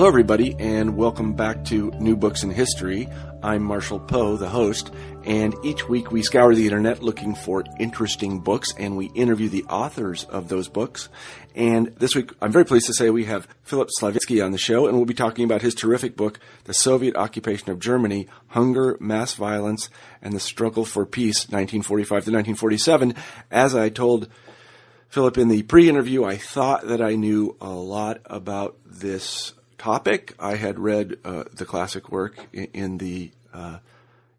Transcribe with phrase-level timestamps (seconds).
[0.00, 3.06] Hello, everybody, and welcome back to New Books in History.
[3.42, 4.90] I'm Marshall Poe, the host,
[5.24, 9.64] and each week we scour the internet looking for interesting books and we interview the
[9.64, 11.10] authors of those books.
[11.54, 14.86] And this week, I'm very pleased to say we have Filip Slaveski on the show,
[14.86, 19.34] and we'll be talking about his terrific book, The Soviet Occupation of Germany Hunger, Mass
[19.34, 19.90] Violence,
[20.22, 23.14] and the Struggle for Peace, 1945 to 1947.
[23.50, 24.30] As I told
[25.10, 30.34] Philip in the pre interview, I thought that I knew a lot about this topic.
[30.38, 33.78] I had read uh, the classic work in, in the uh,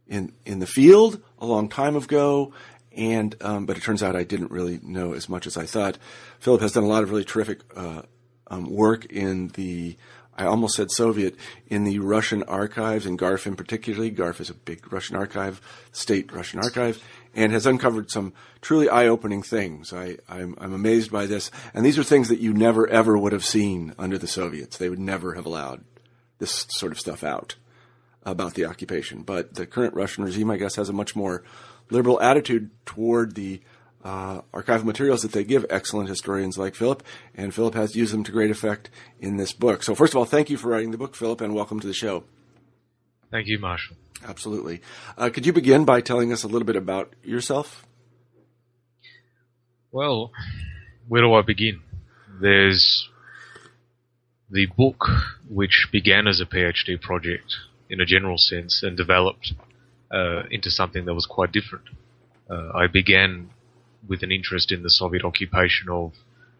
[0.07, 2.53] in in the field a long time ago,
[2.95, 5.97] and um, but it turns out I didn't really know as much as I thought.
[6.39, 8.03] Filip has done a lot of really terrific uh,
[8.47, 9.97] um, work in the.
[10.37, 11.35] I almost said Soviet
[11.67, 14.11] in the Russian archives, and Garf in particularly.
[14.11, 15.59] Garf is a big Russian archive,
[15.91, 17.03] state Russian archive,
[17.33, 19.93] and has uncovered some truly eye-opening things.
[19.93, 23.31] I, I'm, I'm amazed by this, and these are things that you never ever would
[23.31, 24.77] have seen under the Soviets.
[24.77, 25.83] They would never have allowed
[26.39, 27.55] this sort of stuff out
[28.23, 29.23] about the occupation.
[29.23, 31.43] But the current Russian regime, I guess, has a much more
[31.89, 33.61] liberal attitude toward the
[34.03, 37.03] uh, archival materials that they give excellent historians like Filip,
[37.35, 39.83] and Filip has used them to great effect in this book.
[39.83, 41.93] So, first of all, thank you for writing the book, Filip, and welcome to the
[41.93, 42.23] show.
[43.31, 43.95] Thank you, Marshall.
[44.23, 44.81] Absolutely.
[45.17, 47.85] Uh, could you begin by telling us a little bit about yourself?
[49.91, 50.31] Well,
[51.07, 51.81] where do I begin?
[52.39, 53.09] There's
[54.49, 55.05] the book,
[55.49, 57.55] which began as a PhD project
[57.89, 59.53] in a general sense and developed
[60.13, 61.85] uh, into something that was quite different.
[62.49, 63.49] Uh, I began
[64.07, 66.13] with an interest in the Soviet occupation of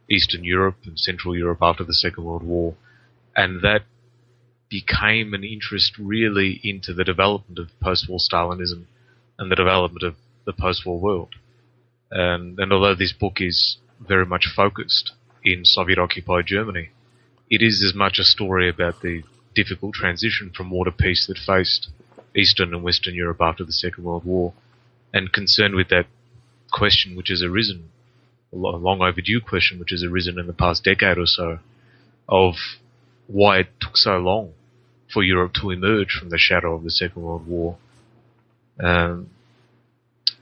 [0.10, 2.76] Eastern Europe and Central Europe after the Second World War,
[3.36, 3.84] and that
[4.72, 8.86] became an interest really into the development of post-war Stalinism
[9.38, 10.16] and the development of
[10.46, 11.36] the post-war world.
[12.10, 15.12] And, and although this book is very much focused
[15.44, 16.90] in Soviet-occupied Germany,
[17.50, 19.24] it is as much a story about the
[19.54, 21.90] difficult transition from war to peace that faced
[22.34, 24.54] Eastern and Western Europe after the Second World War,
[25.14, 26.06] and concerned with that
[26.72, 27.90] question which has arisen,
[28.54, 31.60] a long overdue question which has arisen in the past decade or so,
[32.30, 32.56] of
[33.28, 34.54] why it took so long
[35.14, 37.78] for Europe to emerge from the shadow of the Second World War.
[38.80, 39.30] Um,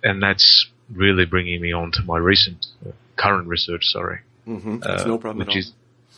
[0.03, 3.81] and that's really bringing me on to my recent, uh, current research.
[3.83, 4.79] Sorry, mm-hmm.
[4.79, 5.71] that's uh, no problem which is,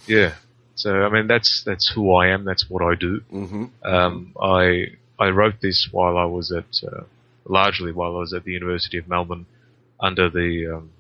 [0.07, 0.35] yeah.
[0.75, 2.45] So I mean, that's that's who I am.
[2.45, 3.21] That's what I do.
[3.31, 3.65] Mm-hmm.
[3.83, 7.03] Um, I I wrote this while I was at, uh,
[7.45, 9.45] largely while I was at the University of Melbourne,
[9.99, 10.91] under the um,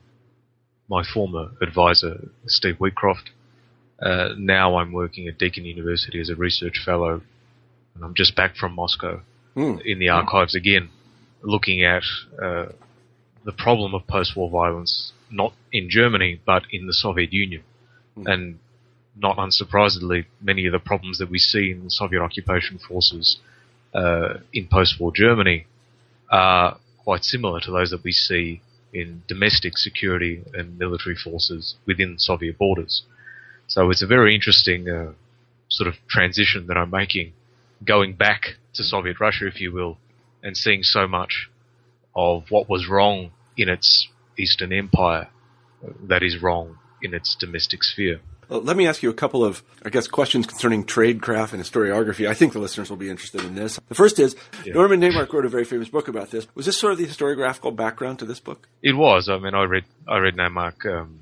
[0.89, 3.29] my former advisor Steve Wheatcroft.
[4.01, 7.21] Uh, now I'm working at Deakin University as a research fellow
[7.95, 9.21] and I'm just back from Moscow
[9.55, 9.81] mm.
[9.85, 10.89] in the archives again,
[11.41, 12.03] looking at
[12.41, 12.67] uh,
[13.43, 17.63] the problem of post-war violence, not in Germany but in the Soviet Union,
[18.17, 18.31] mm.
[18.31, 18.59] and
[19.17, 23.37] not unsurprisingly, many of the problems that we see in Soviet occupation forces
[23.93, 25.65] uh, in post-war Germany
[26.31, 28.61] are quite similar to those that we see
[28.93, 33.03] in domestic security and military forces within Soviet borders.
[33.67, 35.11] So it's a very interesting uh,
[35.69, 37.33] sort of transition that I'm making
[37.83, 39.97] going back to Soviet Russia, if you will,
[40.43, 41.49] and seeing so much
[42.15, 45.29] of what was wrong in its Eastern Empire
[46.03, 48.19] that is wrong in its domestic sphere.
[48.49, 52.27] Well, let me ask you a couple of, I guess, questions concerning tradecraft and historiography.
[52.27, 53.79] I think the listeners will be interested in this.
[53.87, 54.73] The first is yeah.
[54.73, 56.47] Norman Naimark wrote a very famous book about this.
[56.53, 58.67] Was this sort of the historiographical background to this book?
[58.83, 59.29] It was.
[59.29, 61.21] I mean, I read I read Naimark um,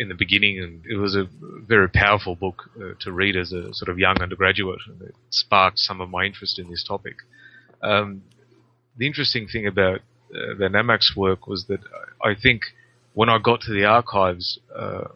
[0.00, 1.28] in the beginning, and it was a
[1.66, 5.78] very powerful book uh, to read as a sort of young undergraduate, and it sparked
[5.78, 7.16] some of my interest in this topic.
[7.82, 8.22] Um,
[8.96, 10.00] the interesting thing about
[10.34, 11.80] uh, the Naimark's work was that
[12.24, 12.62] I think
[13.12, 15.08] when I got to the archives, uh,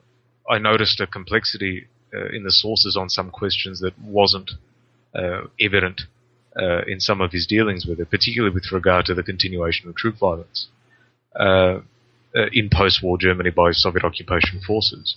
[0.51, 4.51] I noticed a complexity uh, in the sources on some questions that wasn't
[5.15, 6.03] uh, evident
[6.61, 9.97] uh, in some of his dealings with it, particularly with regard to the continuation of
[9.97, 10.69] troop violence
[12.37, 15.17] uh, in post-war Germany by Soviet occupation forces.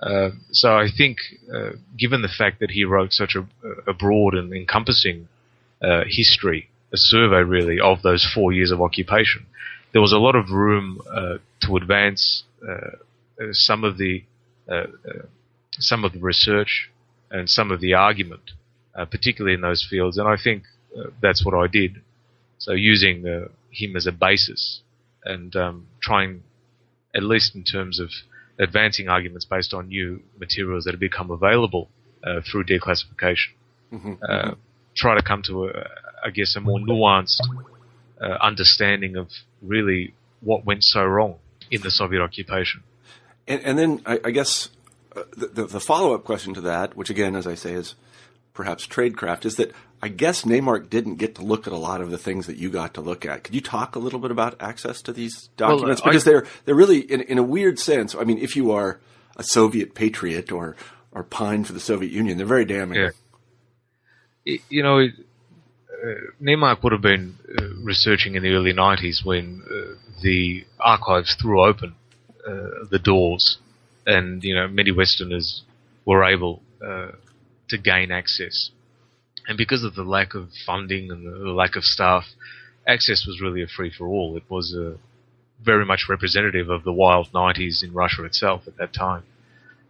[0.00, 1.18] Uh, so I think,
[1.52, 3.44] uh, given the fact that he wrote such a,
[3.90, 5.28] a broad and encompassing
[5.82, 9.46] uh, history, a survey really of those four years of occupation,
[9.92, 12.44] there was a lot of room uh, to advance
[13.50, 14.24] some of the
[15.72, 16.88] some of the research
[17.30, 18.52] and some of the argument,
[19.10, 20.18] particularly in those fields.
[20.18, 20.62] And I think
[21.20, 22.00] that's what I did.
[22.58, 24.82] So using him as a basis
[25.24, 26.42] and um, trying,
[27.14, 28.10] at least in terms of
[28.58, 31.88] advancing arguments based on new materials that have become available
[32.22, 33.52] uh, through declassification,
[33.92, 34.14] mm-hmm.
[34.28, 34.54] Uh,
[34.94, 35.88] try to come to, a,
[36.24, 37.40] I guess, a more nuanced
[38.20, 39.28] uh, understanding of
[39.60, 41.36] really what went so wrong
[41.70, 42.82] in the Soviet occupation.
[43.48, 44.68] And, and then I, I guess
[45.16, 47.94] uh, the, the follow up question to that, which again, as I say, is
[48.52, 49.72] perhaps tradecraft, is that
[50.04, 52.68] I guess Naimark didn't get to look at a lot of the things that you
[52.68, 53.42] got to look at.
[53.42, 56.02] Could you talk a little bit about access to these documents?
[56.02, 58.14] Well, because I, they're they're really in, in a weird sense.
[58.14, 59.00] I mean, if you are
[59.38, 60.76] a Soviet patriot or
[61.10, 63.10] or pine for the Soviet Union, they're very damning.
[64.44, 64.58] Yeah.
[64.68, 69.94] You know, uh, Naimark would have been uh, researching in the early 90s when uh,
[70.22, 71.94] the archives threw open
[72.46, 73.56] uh, the doors
[74.06, 75.62] and, you know, many Westerners
[76.04, 77.12] were able uh,
[77.68, 78.68] to gain access.
[79.46, 82.24] And because of the lack of funding and the lack of staff,
[82.86, 84.36] access was really a free for all.
[84.36, 84.96] It was uh,
[85.62, 89.24] very much representative of the wild 90s in Russia itself at that time.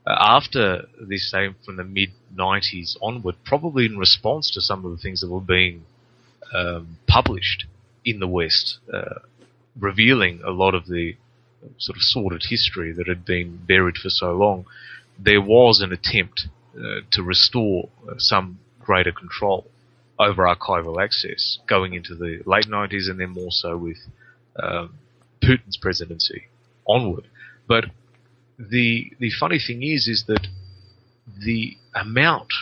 [0.06, 4.90] Uh, after this, say, from the mid 90s onward, probably in response to some of
[4.90, 5.84] the things that were being
[6.52, 7.64] um, published
[8.04, 9.20] in the West, uh,
[9.78, 11.16] revealing a lot of the
[11.78, 14.66] sort of sordid history that had been buried for so long,
[15.18, 19.66] there was an attempt uh, to restore uh, some greater control
[20.18, 23.98] over archival access going into the late 90s and then more so with
[24.62, 24.94] um,
[25.42, 26.44] Putin's presidency
[26.86, 27.26] onward.
[27.66, 27.86] But
[28.58, 30.46] the the funny thing is is that
[31.44, 32.52] the amount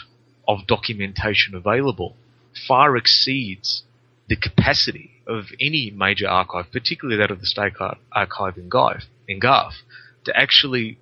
[0.48, 2.16] of documentation available
[2.66, 3.82] far exceeds
[4.28, 7.74] the capacity of any major archive, particularly that of the State
[8.12, 10.98] Archive in GARF, in to actually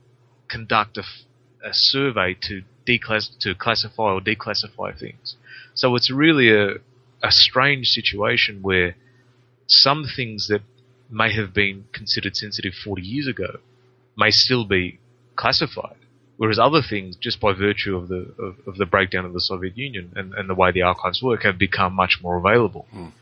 [0.48, 1.04] conduct a,
[1.64, 2.62] a survey to
[2.98, 5.36] declass- to classify or declassify things.
[5.74, 6.74] So it's really a,
[7.22, 8.96] a strange situation where
[9.66, 10.62] some things that
[11.10, 13.58] may have been considered sensitive 40 years ago
[14.16, 14.98] may still be
[15.36, 15.96] classified.
[16.36, 19.76] Whereas other things, just by virtue of the of, of the breakdown of the Soviet
[19.76, 22.86] Union and, and, the way the archives work, have become much more available.
[22.94, 23.12] Mm.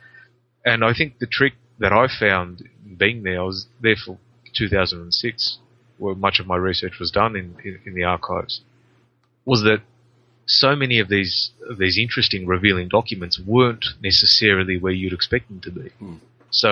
[0.65, 4.19] And I think the trick that I found being there, I was there for
[4.55, 5.59] 2006,
[5.99, 8.61] where much of my research was done in, in, in the archives,
[9.49, 9.81] was that
[10.45, 15.61] so many of these of these interesting, revealing documents weren't necessarily where you'd expect them
[15.61, 15.91] to be.
[16.03, 16.19] Mm.
[16.51, 16.71] So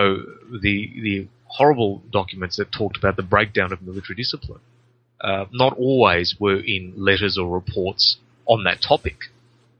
[0.66, 0.76] the
[1.06, 4.60] the horrible documents that talked about the breakdown of military discipline
[5.22, 9.16] uh, not always were in letters or reports on that topic.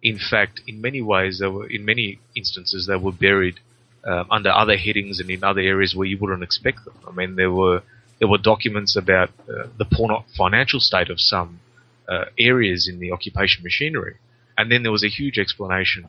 [0.02, 3.60] In fact, in many ways, they were in many instances they were buried
[4.04, 6.94] uh, under other headings and in other areas where you wouldn't expect them.
[7.06, 7.82] I mean, there were
[8.19, 11.60] there were documents about uh, the poor financial state of some
[12.08, 14.17] uh, areas in the occupation machinery,
[14.56, 16.08] and then there was a huge explanation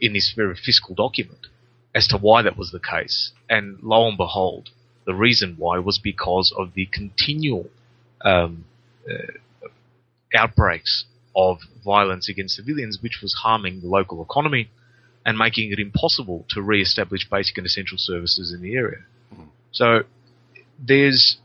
[0.00, 1.46] in this very fiscal document
[1.94, 3.32] as to why that was the case.
[3.48, 4.70] And lo and behold,
[5.04, 7.68] the reason why was because of the continual
[8.24, 8.64] um,
[9.10, 9.32] uh,
[10.34, 11.04] outbreaks
[11.34, 14.70] of violence against civilians, which was harming the local economy
[15.24, 19.00] and making it impossible to re-establish basic and essential services in the area.
[19.34, 19.48] Mm.
[19.70, 20.02] So
[20.78, 21.38] there's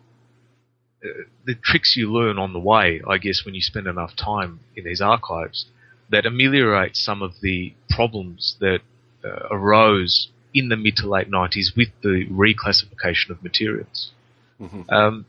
[1.45, 4.83] the tricks you learn on the way, I guess, when you spend enough time in
[4.83, 5.65] these archives
[6.09, 8.80] that ameliorate some of the problems that
[9.23, 14.11] uh, arose in the mid to late 90s with the reclassification of materials.
[14.59, 14.89] Mm-hmm.
[14.89, 15.25] Um,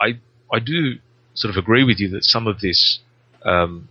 [0.00, 0.18] I
[0.52, 0.98] I do
[1.34, 3.00] sort of agree with you that some of this
[3.44, 3.88] um,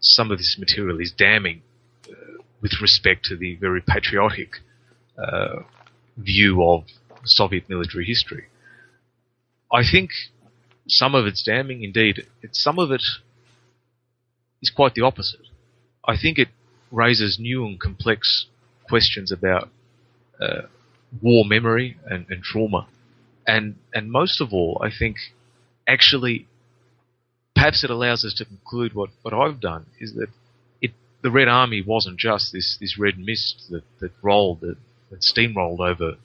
[0.00, 1.62] some of this material is damning
[2.08, 2.12] uh,
[2.60, 4.56] with respect to the very patriotic
[5.18, 5.62] uh,
[6.16, 6.84] view of
[7.24, 8.44] Soviet military history.
[9.72, 10.10] I think
[10.88, 12.26] some of it's damning, indeed.
[12.42, 13.02] It, some of it
[14.62, 15.46] is quite the opposite.
[16.06, 16.48] I think it
[16.90, 18.46] raises new and complex
[18.88, 19.68] questions about
[20.40, 20.62] uh,
[21.20, 22.86] war memory and, and trauma,
[23.46, 25.16] and and most of all, I think
[25.86, 26.46] actually,
[27.54, 30.28] perhaps it allows us to conclude what, what I've done is that
[30.80, 34.76] it, the Red Army wasn't just this, this red mist that, that rolled, that,
[35.10, 36.16] that steamrolled over,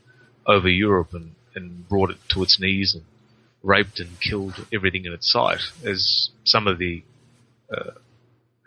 [0.45, 3.03] over Europe and, and brought it to its knees and
[3.63, 7.03] raped and killed everything in its sight, as some of the
[7.71, 7.91] uh,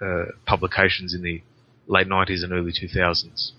[0.05, 1.43] uh, publications in the
[1.87, 3.53] late 90s and early 2000s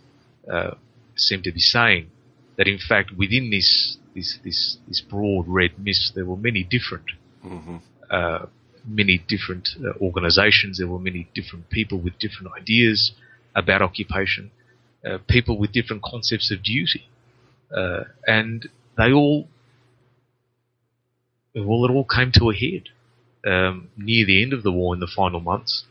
[0.52, 0.76] uh,
[1.16, 2.10] seem to be saying.
[2.58, 7.12] That in fact, within this this this this broad red mist, there were many different
[7.44, 7.78] mm-hmm.
[8.10, 8.46] uh,
[8.88, 10.78] many different uh, organizations.
[10.78, 13.12] There were many different people with different ideas
[13.56, 14.52] about occupation,
[15.06, 17.08] uh, people with different concepts of duty,
[17.76, 19.48] uh, and they all,
[21.56, 22.90] well, it all came to a head
[23.46, 25.84] um, near the end of the war in the final months,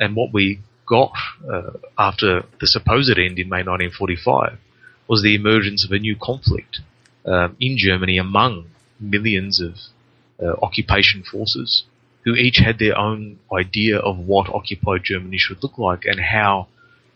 [0.00, 1.12] and what we got
[1.50, 4.58] uh, after the supposed end in May 1945
[5.08, 6.80] was the emergence of a new conflict
[7.26, 8.66] um, in Germany among
[9.00, 9.74] millions of
[10.42, 11.84] uh, occupation forces
[12.24, 16.66] who each had their own idea of what occupied Germany should look like and how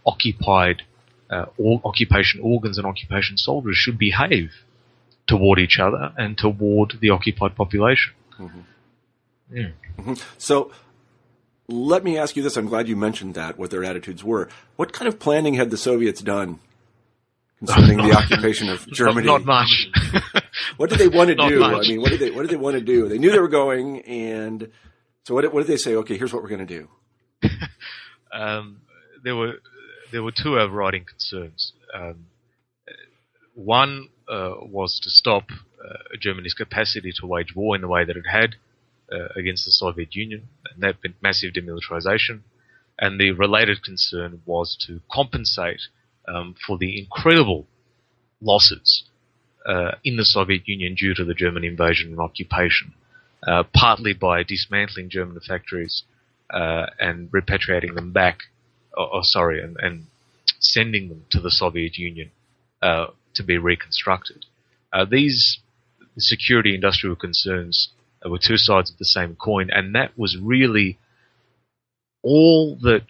[0.07, 0.83] occupied
[1.31, 4.51] uh, all occupation organs and occupation soldiers should behave
[5.29, 8.13] toward each other and toward the occupied population.
[8.39, 8.61] Mm-hmm.
[9.53, 9.69] Yeah.
[9.99, 10.15] Mm-hmm.
[10.39, 10.73] So,
[11.69, 12.57] let me ask you this.
[12.57, 14.49] I'm glad you mentioned that, what their attitudes were.
[14.77, 16.61] What kind of planning had the Soviets done
[17.59, 19.27] concerning the occupation of Germany?
[19.27, 19.89] Not, much.
[20.77, 21.61] what did they want to do?
[21.61, 21.87] Much.
[21.87, 23.09] I mean, what did they what did they want to do?
[23.09, 24.71] They knew they were going, and
[25.25, 25.53] so what?
[25.53, 25.95] What did they say?
[25.97, 26.89] Okay, here's what we're going to
[27.43, 27.49] do.
[28.33, 28.81] um,
[29.23, 29.55] there were
[30.11, 31.75] there were two overriding concerns.
[31.95, 32.27] Um,
[33.55, 35.45] one uh, was to stop
[35.83, 38.57] uh, Germany's capacity to wage war in the way that it had
[39.13, 42.41] uh, against the Soviet Union, and that meant massive demilitarization.
[42.99, 45.83] And the related concern was to compensate
[46.27, 47.67] um, for the incredible
[48.41, 49.05] losses
[49.65, 52.95] uh, in the Soviet Union due to the German invasion and occupation,
[53.73, 56.03] partly by dismantling German factories
[56.51, 58.41] and repatriating them back,
[58.97, 60.07] or, or sorry, and, and,
[60.61, 62.31] sending them to the Soviet Union
[62.83, 63.07] uh,
[63.39, 64.45] to be reconstructed.
[64.93, 65.59] Uh, these
[66.19, 67.89] security industrial concerns
[68.25, 70.99] were two sides of the same coin, and that was really
[72.23, 73.03] all that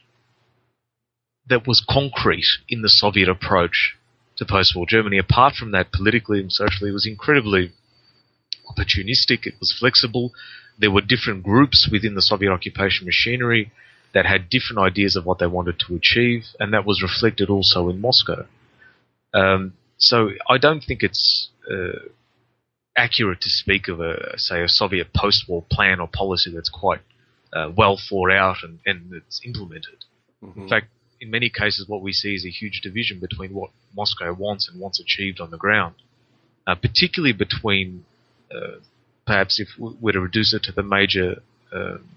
[1.49, 3.97] that was concrete in the Soviet approach
[4.37, 5.19] to post-war Germany.
[5.19, 7.73] Apart from that, politically and socially, it was incredibly
[8.71, 9.47] opportunistic.
[9.47, 10.33] It was flexible.
[10.79, 13.73] There were different groups within the Soviet occupation machinery
[14.13, 17.89] that had different ideas of what they wanted to achieve, and that was reflected also
[17.89, 18.47] in Moscow.
[19.33, 22.09] Um, so I don't think it's uh,
[22.97, 27.01] accurate to speak of a say a Soviet post-war plan or policy that's quite
[27.53, 30.05] uh, well thought out and, and it's implemented.
[30.43, 30.63] Mm-hmm.
[30.63, 30.87] In fact,
[31.21, 34.81] in many cases, what we see is a huge division between what Moscow wants and
[34.81, 35.95] what's achieved on the ground,
[36.67, 38.05] uh, particularly between,
[38.55, 38.77] uh,
[39.27, 42.09] perhaps if we were to reduce it to the major um,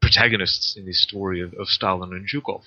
[0.00, 2.62] protagonists in this story of, of Stalin and Zhukov,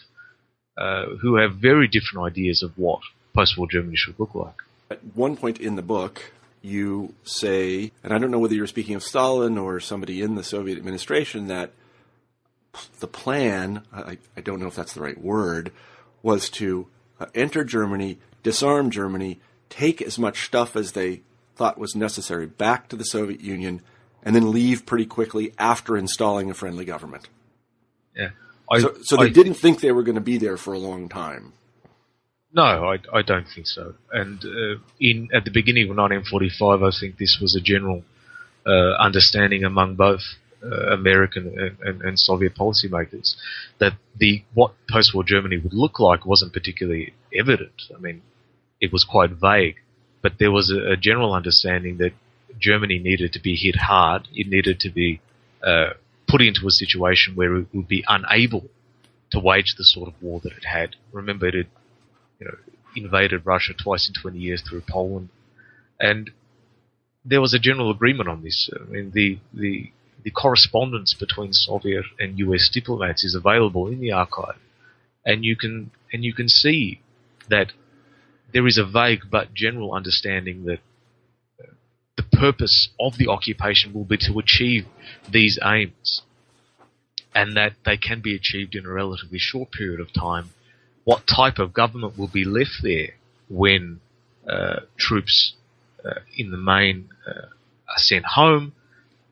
[0.77, 3.01] uh, who have very different ideas of what
[3.33, 4.55] post-war Germany should look like.
[4.89, 8.95] At one point in the book, you say, and I don't know whether you're speaking
[8.95, 11.71] of Stalin or somebody in the Soviet administration, that
[12.99, 15.71] the plan, I, I don't know if that's the right word,
[16.21, 16.87] was to
[17.19, 21.21] uh, enter Germany, disarm Germany, take as much stuff as they
[21.55, 23.81] thought was necessary back to the Soviet Union,
[24.23, 27.27] and then leave pretty quickly after installing a friendly government.
[28.15, 28.29] Yeah.
[28.69, 30.79] I, so, so they I, didn't think they were going to be there for a
[30.79, 31.53] long time.
[32.53, 33.93] No, I, I don't think so.
[34.11, 38.03] And uh, in at the beginning of 1945, I think this was a general
[38.65, 40.21] uh, understanding among both
[40.63, 43.35] uh, American and, and, Soviet policymakers
[43.79, 47.81] that the what post-war Germany would look like wasn't particularly evident.
[47.95, 48.21] I mean,
[48.79, 49.77] it was quite vague,
[50.21, 52.11] but there was a, a general understanding that
[52.59, 54.27] Germany needed to be hit hard.
[54.33, 55.21] It needed to be
[55.63, 55.93] uh,
[56.27, 58.69] put into a situation where it would be unable
[59.31, 60.95] to wage the sort of war that it had.
[61.11, 61.67] Remember, it had
[62.41, 62.57] you know,
[62.95, 65.29] invaded Russia twice in 20 years through Poland.
[65.99, 66.31] And
[67.23, 68.69] there was a general agreement on this.
[68.75, 69.91] I mean, the, the,
[70.23, 74.57] the correspondence between Soviet and US diplomats is available in the archive.
[75.23, 77.01] And you can, and you can see
[77.49, 77.71] that
[78.53, 80.79] there is a vague but general understanding that
[81.61, 81.71] uh,
[82.17, 84.87] the purpose of the occupation will be to achieve
[85.31, 86.23] these aims
[87.33, 90.49] and that they can be achieved in a relatively short period of time
[91.03, 93.15] what type of government will be left there
[93.49, 93.99] when
[94.47, 95.53] uh, troops
[96.05, 97.47] uh, in the main uh,
[97.87, 98.73] are sent home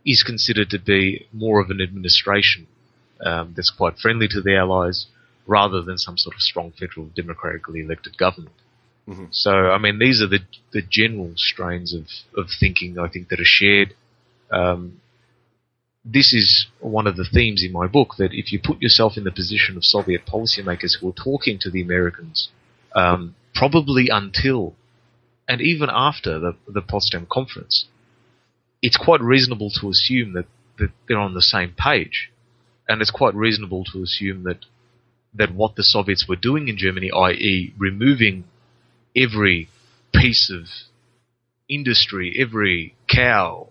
[0.06, 2.68] is considered to be more of an administration
[3.22, 5.08] um, that's quite friendly to the Allies
[5.46, 8.56] rather than some sort of strong federal democratically elected government.
[9.08, 9.26] Mm-hmm.
[9.32, 10.40] So, I mean, these are the
[10.72, 12.06] the general strains of,
[12.38, 13.96] of thinking I think that are shared.
[14.52, 15.02] Um,
[16.12, 19.24] this is one of the themes in my book that if you put yourself in
[19.24, 22.50] the position of Soviet policymakers who are talking to the Americans,
[22.96, 24.76] um, probably until
[25.48, 27.86] and even after the, the Potsdam conference,
[28.84, 30.46] it's quite reasonable to assume that,
[30.78, 32.30] that they're on the same page.
[32.88, 34.66] And it's quite reasonable to assume that
[35.34, 38.46] that what the Soviets were doing in Germany, i.e., removing
[39.16, 39.70] every
[40.14, 40.66] piece of
[41.70, 43.68] industry, every cow,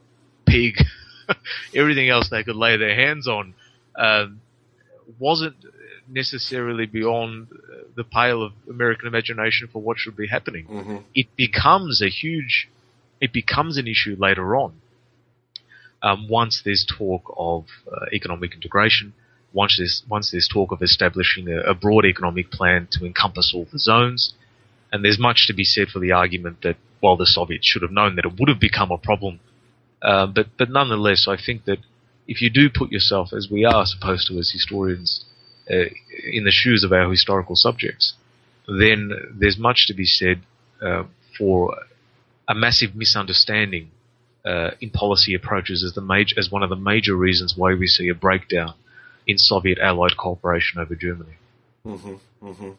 [0.46, 0.74] pig,
[1.74, 3.54] everything else they could lay their hands on
[3.96, 4.40] um,
[5.18, 5.56] wasn't
[6.08, 7.48] necessarily beyond
[7.96, 10.66] the pale of American imagination for what should be happening.
[10.66, 10.96] Mm-hmm.
[11.14, 12.68] It becomes a huge,
[13.20, 14.80] it becomes an issue later on
[16.00, 19.14] Um, once there's talk of uh, economic integration,
[19.52, 23.66] once there's once there's talk of establishing a, a, broad economic plan to encompass all
[23.72, 24.32] the zones,
[24.92, 27.90] and there's much to be said for the argument that while the Soviets should have
[27.90, 29.40] known that it would have become a problem,
[30.02, 31.78] uh, but but nonetheless, I think that
[32.26, 35.24] if you do put yourself, as we are supposed to as historians,
[35.70, 35.84] uh,
[36.30, 38.14] in the shoes of our historical subjects,
[38.66, 40.42] then there's much to be said
[40.82, 41.04] uh,
[41.36, 41.76] for
[42.48, 43.90] a massive misunderstanding
[44.44, 47.86] uh, in policy approaches as the major, as one of the major reasons why we
[47.86, 48.74] see a breakdown
[49.26, 51.36] in Soviet Allied cooperation over Germany.
[51.86, 52.70] Mm-hmm, mm-hmm.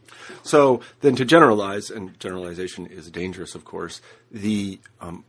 [0.43, 4.01] So then, to generalize, and generalization is dangerous, of course.
[4.31, 5.25] The um,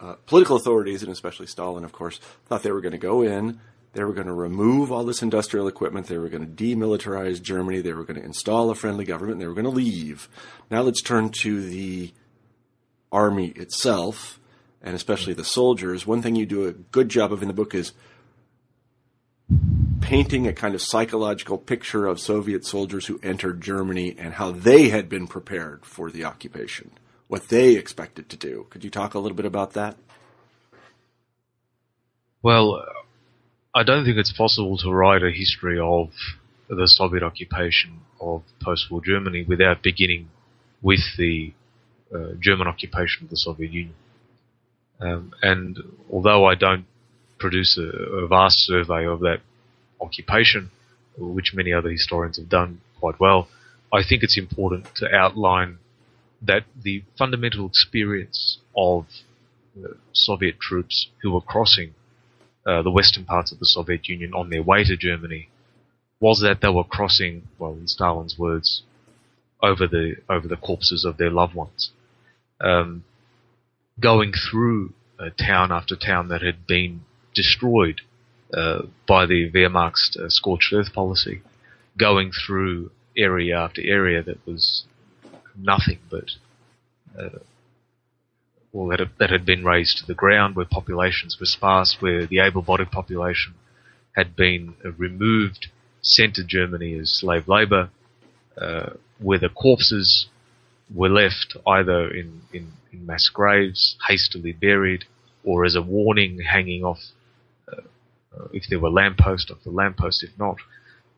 [0.00, 3.60] uh, political authorities, and especially Stalin, of course, thought they were going to go in,
[3.92, 7.80] they were going to remove all this industrial equipment, they were going to demilitarize Germany,
[7.80, 10.28] they were going to install a friendly government, they were going to leave.
[10.70, 12.12] Now let's turn to the
[13.10, 14.38] army itself,
[14.82, 16.06] and especially the soldiers.
[16.06, 17.92] One thing you do a good job of in the book is
[20.00, 24.90] painting a kind of psychological picture of Soviet soldiers who entered Germany and how they
[24.90, 26.90] had been prepared for the occupation,
[27.28, 28.66] what they expected to do.
[28.70, 29.96] Could you talk a little bit about that?
[32.42, 32.84] Well,
[33.74, 36.10] I don't think it's possible to write a history of
[36.68, 40.28] the Soviet occupation of post-war Germany without beginning
[40.82, 41.52] with the
[42.14, 43.94] uh, German occupation of the Soviet Union.
[45.00, 45.78] Um, and
[46.10, 46.86] although I don't
[47.38, 49.40] produce a, a, vast survey of that
[50.00, 50.70] occupation,
[51.16, 53.48] which many other historians have done quite well,
[53.92, 55.78] I think it's important to outline
[56.42, 59.06] that the fundamental experience of
[59.76, 61.94] uh, Soviet troops who were crossing
[62.66, 65.48] uh, the western parts of the Soviet Union on their way to Germany
[66.20, 68.82] was that they were crossing, well, in Stalin's words,
[69.62, 71.90] over the over the corpses of their loved ones,
[72.60, 73.04] um,
[73.98, 77.00] going through uh, town after town that had been
[77.34, 78.00] destroyed
[78.52, 81.42] uh, by the Wehrmacht's uh, scorched earth policy,
[81.98, 84.84] going through area after area that was
[85.58, 86.30] nothing but
[87.18, 87.38] uh,
[88.72, 92.38] well that, that had been razed to the ground, where populations were sparse, where the
[92.38, 93.54] able-bodied population
[94.12, 95.68] had been uh, removed,
[96.02, 97.90] sent to Germany as slave labor,
[98.60, 100.26] uh, where the corpses
[100.94, 105.04] were left either in, in, in, mass graves, hastily buried,
[105.44, 107.00] or as a warning hanging off
[107.70, 107.82] uh,
[108.52, 110.56] if there were lampposts off the lamppost, if not.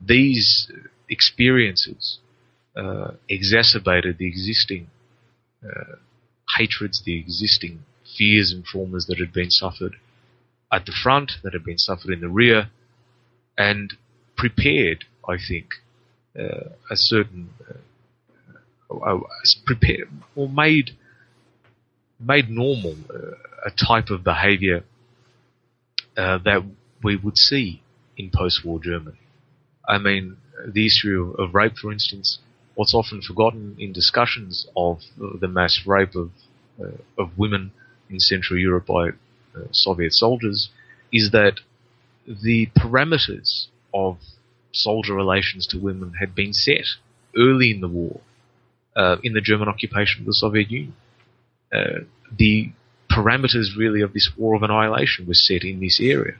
[0.00, 0.70] These
[1.08, 2.29] experiences uh,
[3.28, 4.88] exacerbated the existing
[5.64, 5.96] uh,
[6.56, 7.84] hatreds, the existing
[8.16, 9.96] fears and traumas that had been suffered
[10.72, 12.70] at the front, that had been suffered in the rear,
[13.58, 13.94] and
[14.36, 15.66] prepared, I think,
[16.38, 19.20] uh, a certain uh, uh
[19.66, 20.90] prepared or made
[22.20, 23.34] made normal uh,
[23.66, 24.84] a type of behaviour
[26.16, 26.62] uh, that
[27.02, 27.82] we would see
[28.16, 29.18] in post-war Germany.
[29.88, 32.38] I mean, the issue of rape, for instance,
[32.74, 36.30] what's often forgotten in discussions of the mass rape of
[36.80, 37.72] uh, of women
[38.08, 40.70] in Central Europe by uh, Soviet soldiers
[41.12, 41.60] is that
[42.26, 44.18] the parameters of
[44.72, 46.86] soldier relations to women had been set
[47.36, 48.20] early in the war,
[48.96, 50.94] uh, in the German occupation of the Soviet Union.
[51.72, 52.00] Uh,
[52.36, 52.70] the
[53.10, 56.36] parameters really of this war of annihilation were set in this area,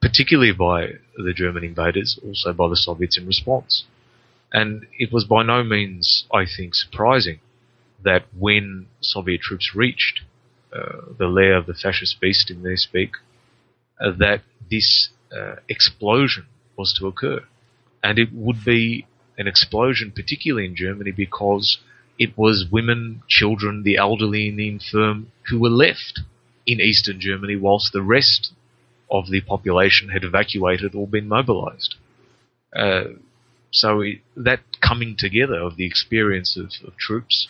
[0.00, 3.84] particularly by the German invaders, also by the Soviets in response.
[4.52, 7.40] And it was by no means, I think, surprising
[8.02, 10.22] that when Soviet troops reached
[10.72, 13.12] uh, the lair of the fascist beast in their speak,
[14.00, 17.40] uh, that this uh, explosion was to occur.
[18.02, 19.06] And it would be
[19.36, 21.78] an explosion, particularly in Germany, because
[22.18, 26.20] it was women, children, the elderly, and the infirm who were left
[26.66, 28.52] in eastern Germany whilst the rest
[29.10, 31.94] of the population had evacuated or been mobilized.
[32.74, 33.04] Uh,
[33.70, 37.48] so it, that coming together of the experience of, of, troops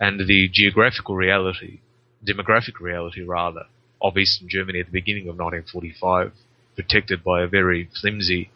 [0.00, 1.80] and the geographical reality,
[2.24, 3.66] demographic reality rather,
[4.02, 6.32] of Eastern Germany at the beginning of 1945,
[6.76, 8.50] protected by a very flimsy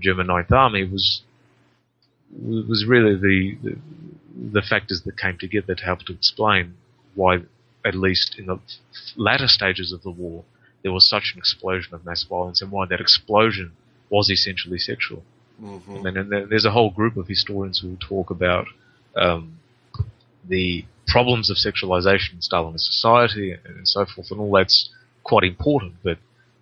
[0.00, 1.22] German Ninth Army, was
[2.32, 3.78] was really the, the,
[4.52, 6.74] the factors that came together to help to explain
[7.14, 7.38] why,
[7.84, 8.58] at least in the
[9.16, 10.44] latter stages of the war,
[10.82, 13.72] there was such an explosion of mass violence, and why that explosion
[14.10, 15.22] was essentially sexual.
[15.62, 16.06] Mm-hmm.
[16.06, 18.66] And, and, there's a whole group of historians who talk about
[19.16, 19.58] um,
[20.46, 24.90] the problems of sexualization in Stalinist society and, and, so forth, and all that's
[25.24, 25.94] quite important.
[26.02, 26.18] But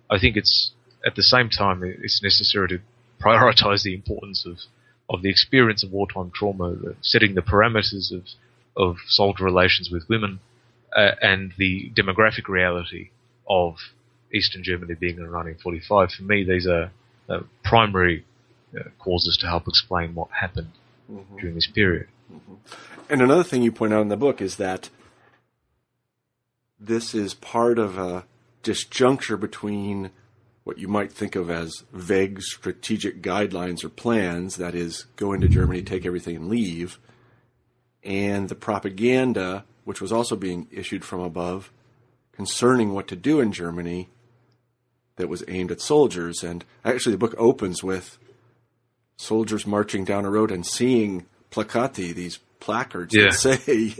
[0.09, 0.71] I think it's
[1.05, 2.79] at the same time it's necessary to
[3.21, 4.59] prioritize the importance of
[5.07, 8.23] of the experience of wartime trauma, setting the parameters of
[8.77, 10.39] of soldier relations with women,
[10.95, 13.09] uh, and the demographic reality
[13.47, 13.75] of
[14.33, 16.11] Eastern Germany being in 1945.
[16.11, 16.91] For me, these are
[17.29, 18.25] uh, primary
[18.77, 20.71] uh, causes to help explain what happened
[21.11, 21.37] mm-hmm.
[21.37, 22.07] during this period.
[22.33, 22.53] Mm-hmm.
[23.09, 24.89] And another thing you point out in the book is that
[26.79, 28.25] this is part of a
[28.63, 30.09] disjuncture between
[30.63, 35.47] what you might think of as vague strategic guidelines or plans, that is, go into
[35.47, 36.97] Germany, take everything, and leave,
[38.03, 41.71] and the propaganda, which was also being issued from above,
[42.31, 44.09] concerning what to do in Germany,
[45.17, 46.43] that was aimed at soldiers.
[46.43, 48.17] And actually, the book opens with
[49.17, 53.25] soldiers marching down a road and seeing placati, these placards yeah.
[53.25, 53.95] that say,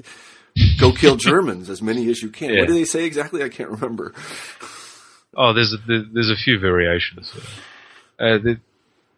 [0.79, 2.49] go kill Germans, as many as you can.
[2.49, 2.61] Yeah.
[2.61, 3.43] What do they say exactly?
[3.43, 4.13] I can't remember.
[5.35, 7.31] Oh, there's a, there's a few variations.
[8.19, 8.59] Uh, the,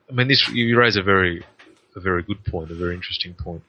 [0.10, 1.46] I mean, this you raise a very
[1.96, 3.64] a very good point, a very interesting point,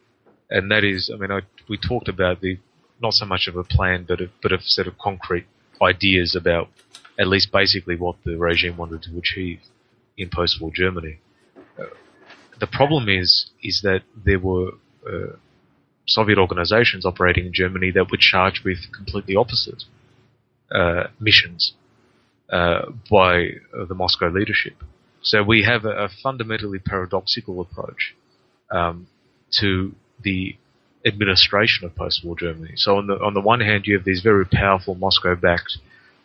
[0.50, 2.58] and that is, I mean, I, we talked about the
[3.00, 5.46] not so much of a plan, but a, but a set of concrete
[5.80, 6.68] ideas about
[7.18, 9.60] at least basically what the regime wanted to achieve
[10.16, 11.18] in post-war Germany.
[11.78, 11.84] Uh,
[12.60, 14.72] the problem is is that there were
[15.06, 15.36] uh,
[16.06, 19.84] Soviet organizations operating in Germany that were charged with completely opposite
[20.72, 21.74] uh, missions
[22.50, 24.74] uh, by uh, the Moscow leadership.
[25.22, 28.14] So we have a, a fundamentally paradoxical approach
[28.70, 29.06] um,
[29.60, 30.56] to the
[31.04, 32.72] administration of post-war Germany.
[32.76, 35.78] So on the on the one hand, you have these very powerful Moscow-backed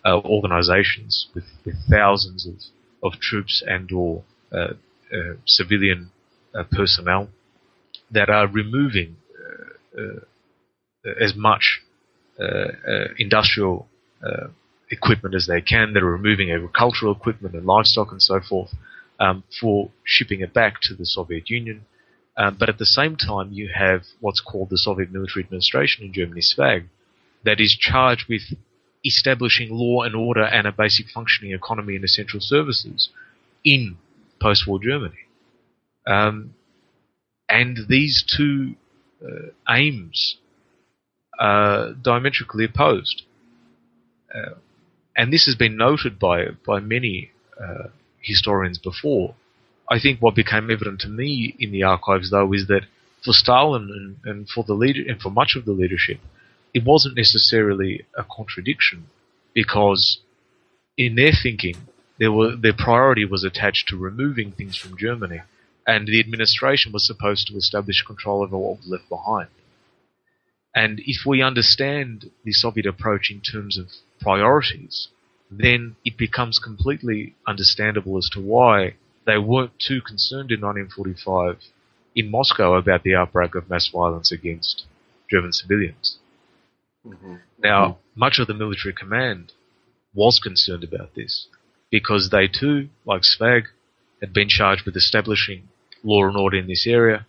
[0.06, 4.74] uh, organizations with, with thousands of, of troops and or uh,
[5.14, 6.12] uh, civilian
[6.56, 7.30] Uh, personnel
[8.12, 9.16] that are removing
[9.98, 10.20] uh, uh,
[11.20, 11.82] as much
[13.18, 13.88] industrial
[14.92, 15.94] equipment as they can.
[15.94, 18.70] They're removing agricultural equipment and livestock and so forth
[19.20, 21.86] um, for shipping it back to the Soviet Union.
[22.38, 26.14] Um, but at the same time, you have what's called the Soviet Military Administration in
[26.14, 26.86] Germany, SVAG,
[27.46, 28.44] that is charged with
[29.04, 33.10] establishing law and order and a basic functioning economy and essential services
[33.64, 33.98] in
[34.40, 35.23] post-war Germany.
[36.06, 36.54] Um,
[37.50, 38.76] and these two
[39.24, 40.38] uh, aims
[41.40, 43.24] are diametrically opposed.
[44.34, 44.56] Uh,
[45.16, 47.88] and this has been noted by by many uh,
[48.20, 49.36] historians before.
[49.90, 52.86] I think what became evident to me in the archives, though, is that
[53.24, 56.20] for Stalin and, and for the leader and for much of the leadership,
[56.74, 59.06] it wasn't necessarily a contradiction,
[59.54, 60.20] because
[60.98, 61.76] in their thinking,
[62.18, 65.42] there were their priority was attached to removing things from Germany,
[65.86, 69.50] and the administration was supposed to establish control over what was left behind.
[70.76, 75.10] And if we understand the Soviet approach in terms of priorities,
[75.52, 81.60] then it becomes completely understandable as to why they weren't too concerned in 1945
[82.16, 84.86] in Moscow about the outbreak of mass violence against
[85.30, 86.18] German civilians.
[87.06, 87.36] Mm-hmm.
[87.60, 88.20] Now, mm-hmm.
[88.20, 89.52] much of the military command
[90.14, 91.48] was concerned about this
[91.92, 93.66] because they too, like SVAG,
[94.22, 95.68] had been charged with establishing
[96.04, 97.26] law and order in this area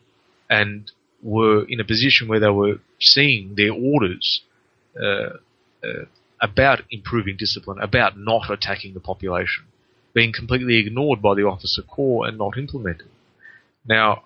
[0.51, 0.91] and
[1.23, 4.43] were in a position where they were seeing their orders
[5.01, 5.31] uh,
[5.83, 6.05] uh,
[6.41, 9.65] about improving discipline, about not attacking the population,
[10.13, 13.09] being completely ignored by the officer corps and not implemented.
[13.87, 14.25] Now,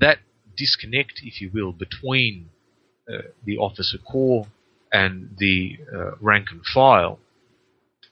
[0.00, 0.18] that
[0.56, 2.50] disconnect, if you will, between
[3.12, 4.46] uh, the officer corps
[4.92, 7.18] and the uh, rank and file,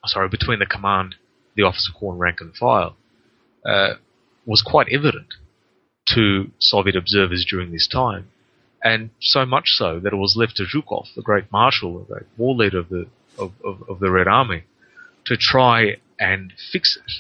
[0.07, 1.15] sorry, between the command,
[1.55, 2.97] the officer corps and rank and file,
[3.65, 3.95] uh,
[4.49, 5.35] was quite evident
[6.07, 8.31] to Soviet observers during this time
[8.83, 12.27] and so much so that it was left to Zhukov, the great marshal, the great
[12.37, 13.07] war leader of the
[13.39, 14.65] of, of, of the Red Army,
[15.27, 17.13] to try and fix it.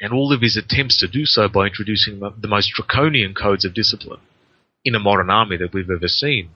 [0.00, 3.74] And all of his attempts to do so by introducing the most draconian codes of
[3.74, 4.20] discipline
[4.84, 6.50] in a modern army that we've ever seen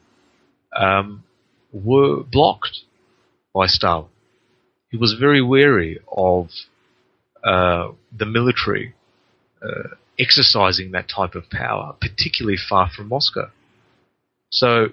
[0.75, 1.25] um,
[1.73, 2.81] were blocked
[3.53, 4.09] by Stalin.
[4.91, 6.51] He was very wary of
[7.43, 8.95] uh, the military
[9.63, 13.51] uh, exercising that type of power, particularly far from Moscow.
[14.51, 14.89] So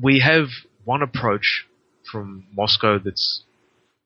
[0.00, 0.48] we have
[0.84, 1.66] one approach
[2.10, 3.42] from Moscow that's,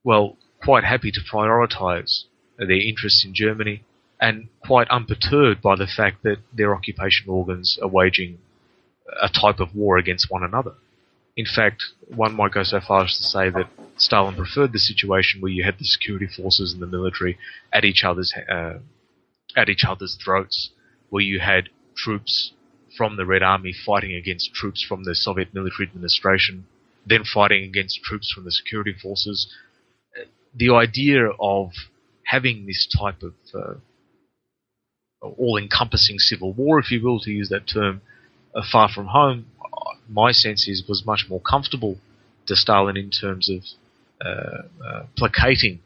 [0.04, 2.24] well, quite happy to prioritize
[2.58, 3.82] their interests in Germany
[4.20, 8.38] and quite unperturbed by the fact that their occupation organs are waging
[9.22, 10.74] a type of war against one another.
[11.36, 15.40] In fact, one might go so far as to say that Stalin preferred the situation
[15.40, 17.38] where you had the security forces and the military
[17.72, 18.74] at each other's uh,
[19.56, 20.70] at each other's throats,
[21.08, 22.52] where you had troops
[22.96, 26.66] from the Red Army fighting against troops from the Soviet military administration,
[27.06, 29.52] then fighting against troops from the security forces.
[30.54, 31.70] The idea of
[32.24, 33.74] having this type of uh,
[35.22, 38.02] all-encompassing civil war, if you will, to use that term,
[38.54, 39.46] uh, far from home,
[40.08, 41.98] my sense is was much more comfortable
[42.46, 43.62] to Stalin in terms of
[44.24, 45.80] uh, uh, placating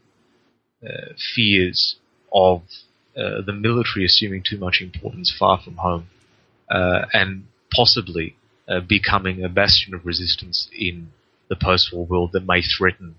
[0.83, 1.97] uh, fears
[2.33, 2.63] of
[3.17, 6.07] uh, the military assuming too much importance far from home
[6.69, 8.35] uh, and possibly
[8.87, 11.07] becoming a bastion of resistance in
[11.49, 13.13] the post-war world that may threaten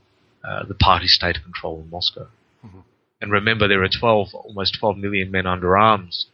[0.68, 2.26] the party state control in Moscow.
[2.64, 2.80] Mm-hmm.
[3.20, 6.26] And remember, there are 12, almost 12 million men under arms,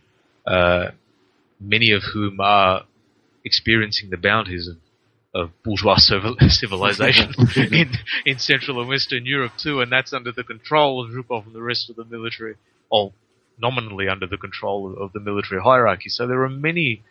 [0.46, 2.84] many of whom are
[3.44, 4.76] experiencing the bounties of
[5.34, 5.96] of bourgeois
[6.48, 7.90] civilization in,
[8.26, 11.62] in Central and Western Europe too, and that's under the control of Zhukov and the
[11.62, 12.56] rest of the military,
[12.90, 13.12] or
[13.58, 16.08] nominally under the control of, the military hierarchy.
[16.08, 17.02] So there are many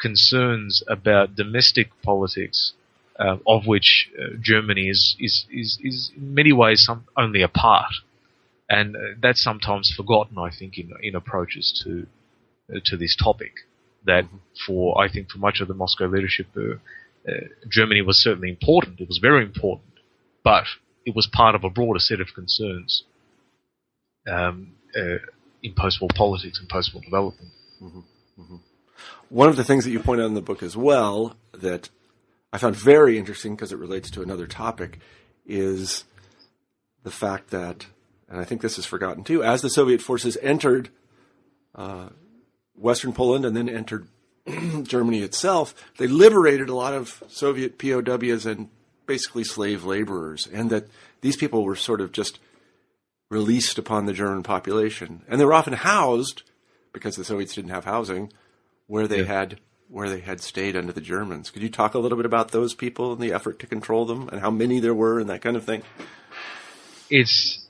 [0.00, 2.72] concerns about domestic politics,
[3.18, 7.48] uh, of which uh, Germany is, is, is, is in many ways some, only a
[7.48, 7.92] part.
[8.68, 12.06] And uh, that's sometimes forgotten, I think, in, in approaches to,
[12.74, 13.52] uh, to this topic.
[14.06, 14.24] That
[14.66, 16.74] for, I think, for much of the Moscow leadership, uh,
[17.26, 17.32] uh,
[17.70, 19.00] Germany was certainly important.
[19.00, 19.94] It was very important,
[20.42, 20.64] but
[21.06, 23.04] it was part of a broader set of concerns
[24.26, 24.72] um,
[25.64, 27.50] in post-war politics and post-war development.
[27.82, 28.00] Mm-hmm.
[28.40, 28.56] Mm-hmm.
[29.30, 31.88] One of the things that you point out in the book as well that
[32.52, 35.00] I found very interesting because it relates to another topic
[35.46, 36.04] is
[37.02, 37.86] the fact that,
[38.28, 40.90] and I think this is forgotten too, as the Soviet forces entered
[41.74, 42.10] uh,
[42.76, 44.06] Western Poland and then entered
[44.82, 48.68] Germany itself, they liberated a lot of Soviet POWs and
[49.06, 50.88] basically slave laborers, and that
[51.22, 52.38] these people were sort of just
[53.34, 56.44] released upon the German population, and they were often housed
[56.92, 58.32] because the Soviets didn't have housing
[58.86, 59.24] where they yeah.
[59.24, 61.50] had where they had stayed under the Germans.
[61.50, 64.28] Could you talk a little bit about those people and the effort to control them,
[64.28, 65.82] and how many there were, and that kind of thing?
[67.10, 67.66] It's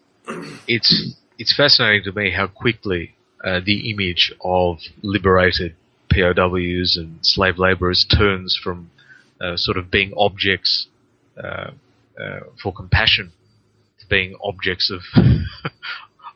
[0.68, 5.74] it's it's fascinating to me how quickly uh, the image of liberated
[6.12, 8.90] POWs and slave laborers turns from
[9.40, 10.86] uh, sort of being objects
[11.42, 11.70] uh,
[12.20, 13.32] uh, for compassion
[14.04, 15.02] to being objects of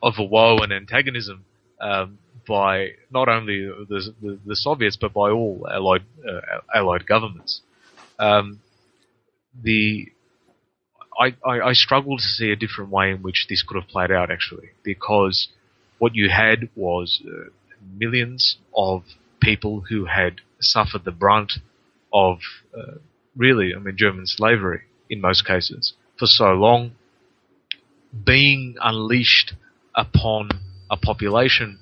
[0.03, 1.45] of a woe and antagonism
[1.81, 7.61] um, by not only the, the, the, Soviets but by all allied uh, allied governments.
[8.17, 8.59] Um,
[9.61, 10.07] the
[11.19, 14.11] I, I, I struggle to see a different way in which this could have played
[14.11, 15.49] out actually because
[15.97, 17.49] what you had was uh,
[17.97, 19.03] millions of
[19.41, 21.53] people who had suffered the brunt
[22.13, 22.39] of
[22.77, 22.99] uh,
[23.35, 26.91] really, I mean, German slavery in most cases for so long,
[28.25, 29.53] being unleashed
[29.95, 30.49] upon
[30.89, 31.79] a population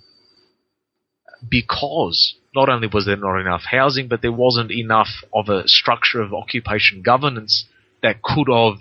[1.49, 6.21] because not only was there not enough housing, but there wasn't enough of a structure
[6.21, 7.65] of occupation governance
[8.01, 8.79] that could have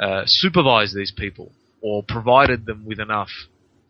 [0.00, 3.30] uh, supervised these people or provided them with enough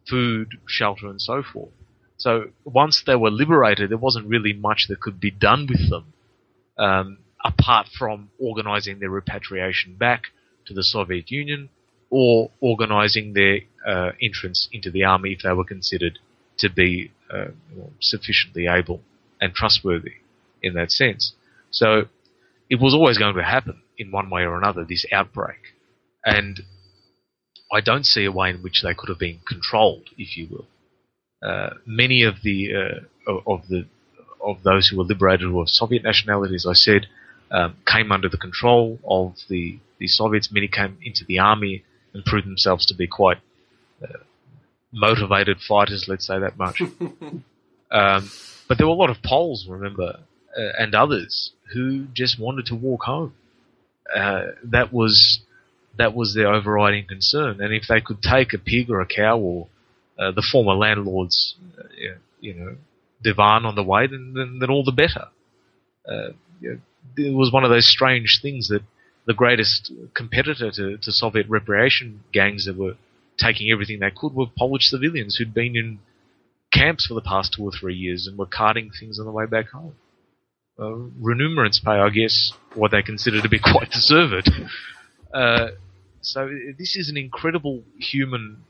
[0.09, 1.71] food, shelter, and so forth.
[2.17, 6.13] So once they were liberated, there wasn't really much that could be done with them,
[6.77, 10.25] um, apart from organizing their repatriation back
[10.67, 11.71] to the Soviet Union
[12.11, 16.19] or organizing their uh, entrance into the army if they were considered
[16.59, 17.47] to be uh,
[18.01, 19.01] sufficiently able
[19.41, 20.15] and trustworthy
[20.63, 21.33] in that sense.
[21.71, 22.03] So
[22.69, 25.59] it was always going to happen in one way or another, this outbreak.
[26.25, 26.61] And
[27.73, 30.67] I don't see a way in which they could have been controlled, if you will.
[31.43, 33.87] Uh, many of the uh, of the
[34.45, 37.07] of those who were liberated were Soviet nationality, as I said,
[37.51, 40.51] um, came under the control of the the Soviets.
[40.53, 43.39] Many came into the army and prove themselves to be quite
[44.03, 44.19] uh,
[44.93, 46.07] motivated fighters.
[46.09, 46.83] Let's say that much.
[47.91, 48.31] um,
[48.69, 50.21] but there were a lot of Poles, remember,
[50.57, 53.35] uh, and others who just wanted to walk home.
[54.15, 55.41] Uh, that was
[55.97, 57.61] that was their overriding concern.
[57.61, 59.69] And if they could take a pig or a cow or
[60.19, 62.77] uh, the former landlord's, uh, you know,
[63.23, 65.27] divan on the way, then, then, then all the better.
[66.09, 66.31] Uh,
[67.17, 68.83] it was one of those strange things that
[69.27, 72.95] the greatest competitor to, to Soviet reparation gangs that were
[73.39, 75.99] taking everything they could were Polish civilians who'd been in
[76.73, 79.47] camps for the past two or three years and were carting things on the way
[79.47, 79.95] back home.
[80.79, 80.95] Uh,
[81.85, 84.51] pay, I guess, what they consider to be quite deserved.
[85.33, 85.69] Uh,
[86.23, 88.65] so this is an incredible human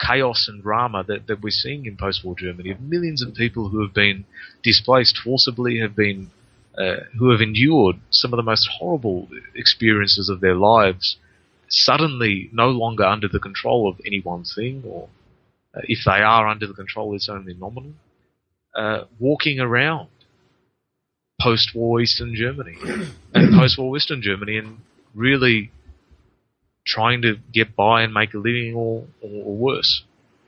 [0.00, 3.82] chaos and drama that, that we're seeing in post-war Germany of millions of people who
[3.82, 4.24] have been
[4.62, 6.30] displaced forcibly, have been
[6.78, 11.16] uh, who have endured some of the most horrible experiences of their lives,
[11.68, 15.08] suddenly no longer under the control of any one thing, or
[15.74, 17.92] uh, if they are under the control, it's only nominal.
[18.74, 20.08] Uh, walking around
[21.40, 22.76] post-war Eastern Germany
[23.34, 24.78] and post-war Western Germany, and
[25.14, 25.70] really
[26.86, 30.02] trying to get by and make a living or, or worse.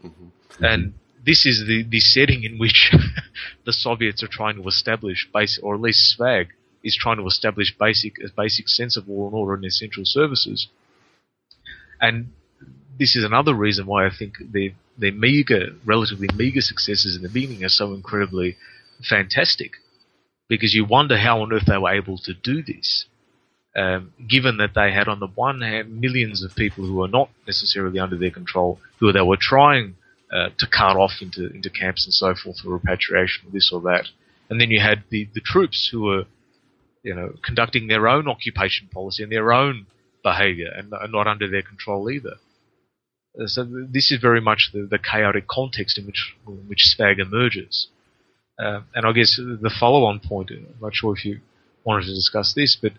[0.04, 0.64] Mm-hmm.
[0.64, 2.92] And this is the, the setting in which
[3.66, 6.46] the Soviets are trying to establish basic, or at least SVAG
[6.82, 10.68] is trying to establish basic, a basic sense of law and order in essential services.
[12.00, 12.28] And
[12.98, 17.28] this is another reason why I think their their meager, relatively meager successes in the
[17.28, 18.56] beginning are so incredibly
[19.06, 19.72] fantastic,
[20.48, 23.04] because you wonder how on earth they were able to do this.
[23.76, 27.28] Um, given that they had on the one hand millions of people who were not
[27.46, 29.96] necessarily under their control, who they were trying
[30.32, 34.06] uh, to cart off into into camps and so forth for repatriation, this or that,
[34.50, 36.24] and then you had the the troops who were,
[37.02, 39.86] you know, conducting their own occupation policy and their own
[40.22, 42.34] behaviour and, and not under their control either.
[43.40, 47.18] Uh, so this is very much the, the chaotic context in which in which SVAG
[47.18, 47.88] emerges.
[48.58, 51.40] Uh, and I guess the follow-on point, I'm not sure if you
[51.84, 52.92] wanted to discuss this, but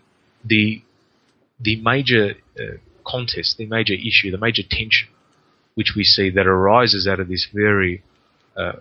[0.44, 0.82] the
[1.60, 5.08] the major uh, contest, the major issue, the major tension,
[5.78, 8.02] which we see that arises out of this very
[8.56, 8.72] uh,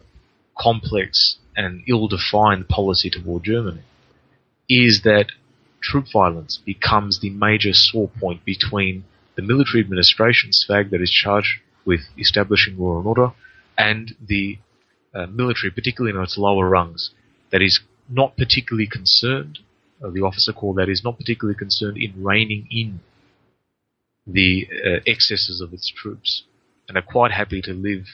[0.57, 3.83] complex and ill-defined policy toward Germany,
[4.67, 5.27] is that
[5.79, 9.03] troop violence becomes the major sore point between
[9.35, 13.31] the military administration, SVAG, that is charged with establishing law and order,
[13.77, 14.57] and the
[15.13, 17.11] uh, military, particularly in its lower rungs,
[17.51, 17.79] that is
[18.09, 19.59] not particularly concerned,
[20.03, 23.01] uh, the officer corps that is not particularly concerned in reining in
[24.25, 26.41] the uh, excesses of its troops,
[26.87, 28.05] and are quite happy to live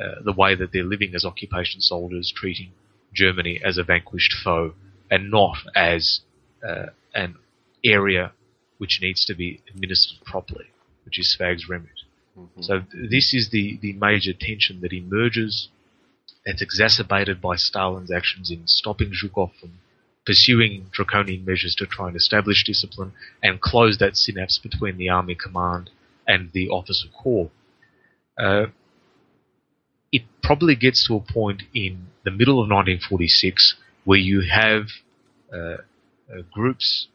[0.00, 2.72] uh, the way that they're living as occupation soldiers, treating
[3.14, 4.74] Germany as a vanquished foe,
[5.10, 6.20] and not as
[6.66, 7.36] uh, an
[7.84, 8.32] area
[8.78, 10.66] which needs to be administered properly,
[11.04, 11.90] which is SVAG's remit.
[12.38, 12.62] Mm-hmm.
[12.62, 15.68] So this is the, the major tension that emerges.
[16.44, 19.78] It's exacerbated by Stalin's actions in stopping Zhukov from
[20.26, 23.12] pursuing draconian measures to try and establish discipline
[23.42, 25.88] and close that synapse between the army command
[26.26, 27.50] and the officer corps.
[28.38, 28.66] Uh,
[30.12, 34.82] it probably gets to a point in the middle of 1946 where you have
[35.52, 37.08] uh, uh, groups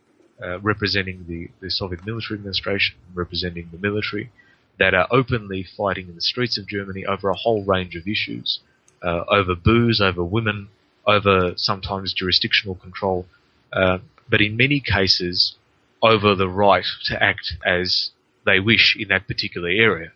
[0.44, 4.32] uh, representing the, the Soviet military administration, representing the military,
[4.80, 8.60] that are openly fighting in the streets of Germany over a whole range of issues,
[9.04, 10.70] uh, over booze, over women,
[11.06, 13.26] over sometimes jurisdictional control,
[13.74, 15.56] uh, but in many cases
[16.02, 18.12] over the right to act as
[18.46, 20.12] they wish in that particular area.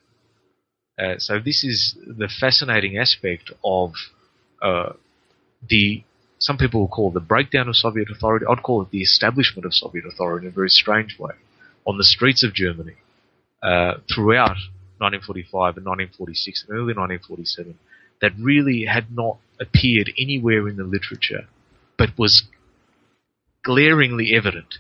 [0.98, 3.94] Uh, so this is the fascinating aspect of
[4.62, 4.94] uh,
[5.70, 6.04] the
[6.38, 8.46] some people will call the breakdown of Soviet authority.
[8.48, 11.34] I'd call it the establishment of Soviet authority in a very strange way
[11.86, 12.96] on the streets of Germany
[13.64, 14.58] uh, throughout
[15.00, 17.78] 1945 and 1946 and early 1947
[18.22, 21.48] that really had not appeared anywhere in the literature,
[21.98, 22.44] but was
[23.64, 24.76] glaringly evident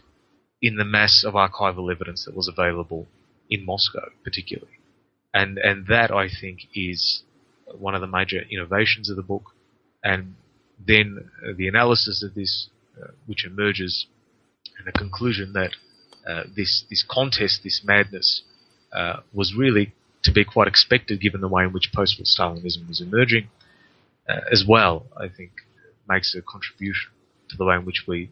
[0.61, 3.07] in the mass of archival evidence that was available
[3.49, 4.74] in Moscow, particularly.
[5.39, 7.23] And and that I think is
[7.87, 9.45] one of the major innovations of the book,
[10.01, 10.35] and
[10.87, 11.07] then
[11.57, 12.69] the analysis of this,
[13.01, 14.07] uh, which emerges,
[14.77, 15.71] and the conclusion that
[16.25, 18.43] uh, this this contest, this madness,
[18.93, 19.93] uh, was really
[20.23, 23.49] to be quite expected given the way in which post-war Stalinism was emerging,
[24.29, 25.05] uh, as well.
[25.17, 25.51] I think
[26.07, 27.11] makes a contribution
[27.49, 28.29] to the way in which we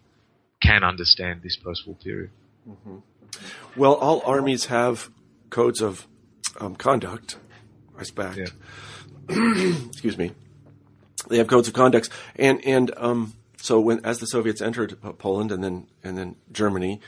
[0.61, 2.31] can understand this post-war period.
[2.69, 2.97] Mm-hmm.
[3.75, 5.09] Well, all armies have
[5.49, 6.07] codes of
[6.59, 7.37] um, conduct.
[7.97, 8.37] I expect.
[8.37, 8.47] Yeah.
[9.87, 10.31] Excuse me
[11.27, 15.51] they have codes of conduct, and and um, so when as the Soviets entered Poland
[15.51, 17.01] and then and then Germany,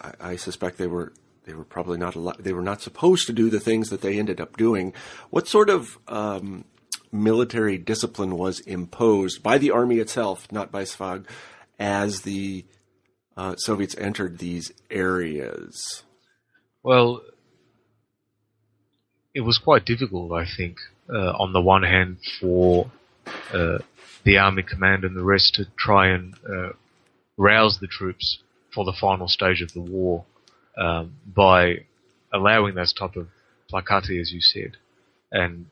[0.00, 1.12] I, I suspect they were
[1.44, 4.18] they were probably not al- they were not supposed to do the things that they
[4.18, 4.92] ended up doing.
[5.30, 6.64] What sort of um,
[7.12, 11.26] military discipline was imposed by the army itself, not by SVAG,
[11.78, 12.64] as the
[13.36, 16.02] uh, Soviets entered these areas?
[16.82, 17.20] Well,
[19.34, 22.90] it was quite difficult, I think, uh, on the one hand for
[23.52, 23.78] uh,
[24.24, 26.70] the army command and the rest to try and uh,
[27.36, 28.38] rouse the troops
[28.74, 30.24] for the final stage of the war
[30.76, 31.84] um, by
[32.32, 33.28] allowing those type of
[33.72, 34.76] placati, as you said,
[35.32, 35.66] and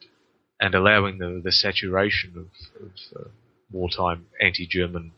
[0.61, 3.29] and allowing the, the saturation of, of uh,
[3.71, 5.13] wartime anti-German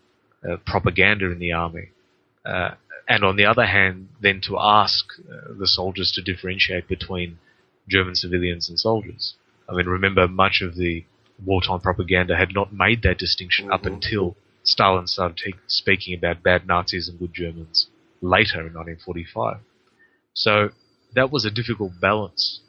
[0.46, 1.88] uh, propaganda in the army.
[2.44, 2.72] Uh,
[3.08, 7.38] and on the other hand, then to ask uh, the soldiers to differentiate between
[7.90, 9.34] German civilians and soldiers.
[9.68, 11.04] I mean, remember much of the
[11.44, 13.74] wartime propaganda had not made that distinction mm-hmm.
[13.74, 17.88] up until Stalin started speaking about bad Nazis and good Germans
[18.20, 19.58] later in 1945.
[20.34, 20.70] So
[21.14, 22.60] that was a difficult balance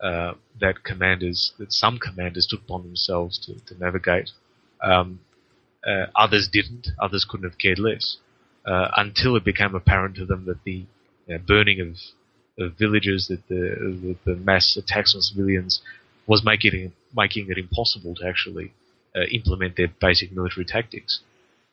[0.00, 4.30] uh, that commanders, that some commanders took upon themselves to, to navigate.
[4.82, 5.20] Um,
[5.86, 6.88] uh, others didn't.
[7.00, 8.18] Others couldn't have cared less
[8.66, 10.86] uh, until it became apparent to them that the
[11.26, 11.96] you know, burning of,
[12.58, 15.80] of villages, that the, the, the mass attacks on civilians
[16.26, 18.72] was making it, making it impossible to actually
[19.16, 21.20] uh, implement their basic military tactics,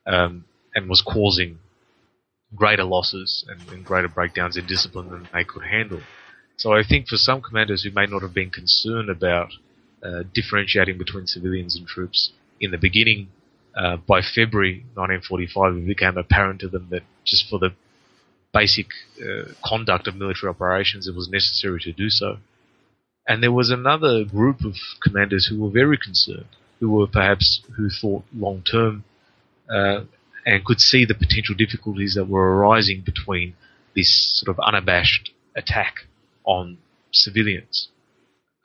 [0.05, 1.59] um, and was causing
[2.55, 6.01] greater losses and, and, greater breakdowns in discipline than they could handle.
[6.57, 9.51] So I think for some commanders who may not have been concerned about
[10.03, 13.29] uh, differentiating between civilians and troops in the beginning,
[13.75, 17.69] uh, by February 1945, it became apparent to them that just for the
[18.53, 18.87] basic
[19.21, 22.37] uh, conduct of military operations, it was necessary to do so.
[23.27, 26.47] And there was another group of commanders who were very concerned,
[26.79, 29.03] who were perhaps who thought long term
[29.69, 30.01] uh,
[30.45, 33.53] and could see the potential difficulties that were arising between
[33.95, 35.95] this sort of unabashed attack
[36.43, 36.77] on
[37.11, 37.89] civilians.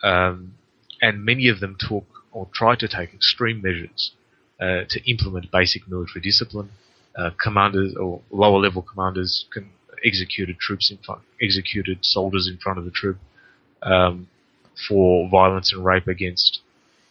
[0.03, 0.55] Um,
[1.03, 4.13] and many of them took or tried to take extreme measures
[4.61, 6.71] uh, to implement basic military discipline.
[7.17, 9.47] Uh, commanders or lower level commanders
[10.07, 13.19] executed troops in front, executed soldiers in front of the troop
[13.83, 14.29] um,
[14.89, 16.61] for violence and rape against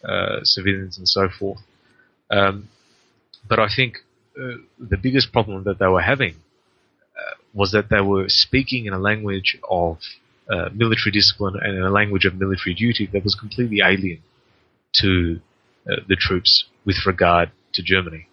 [0.04, 1.58] uh, civilians and so forth.
[2.30, 2.68] Um,
[3.48, 3.98] but I think
[4.40, 6.34] uh, the biggest problem that they were having
[7.16, 9.98] uh, was that they were speaking in a language of
[10.50, 14.22] uh, military discipline and in a language of military duty that was completely alien
[14.94, 15.40] to
[15.90, 18.28] uh, the troops with regard to Germany.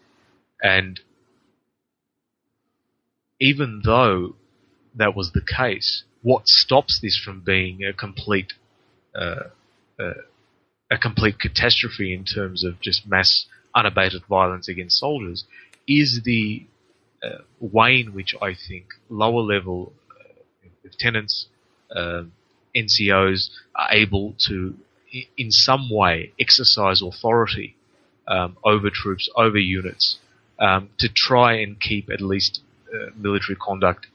[0.62, 1.00] And
[3.40, 4.36] even though
[4.96, 8.54] that was the case, what stops this from being a complete
[9.16, 9.50] uh,
[10.00, 10.14] uh,
[10.92, 15.46] a complete catastrophe in terms of just mass unabated violence against soldiers
[15.88, 16.66] is the
[17.24, 21.48] uh, way in which I think lower level uh, lieutenants,
[21.96, 22.32] um,
[22.76, 24.76] NCOs are able to,
[25.38, 27.76] in some way, exercise authority
[28.28, 30.20] um, over troops, over units,
[30.60, 32.62] um, to try and keep at least
[32.94, 34.08] uh, military conduct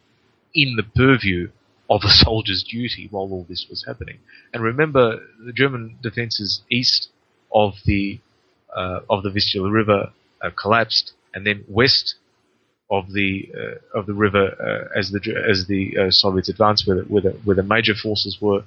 [0.58, 1.48] in the purview
[1.88, 4.18] of a soldier's duty while all this was happening.
[4.52, 7.08] And remember, the German defences east
[7.52, 8.18] of the
[8.76, 10.10] uh, of the Vistula River
[10.42, 12.16] uh, collapsed, and then west
[12.90, 16.98] of the uh, of the river uh, as the as the uh, Soviets advanced, where
[16.98, 18.62] the, where the, where the major forces were,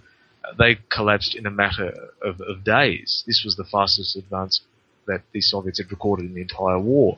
[0.57, 3.23] they collapsed in a matter of, of days.
[3.27, 4.61] This was the fastest advance
[5.07, 7.17] that the Soviets had recorded in the entire war,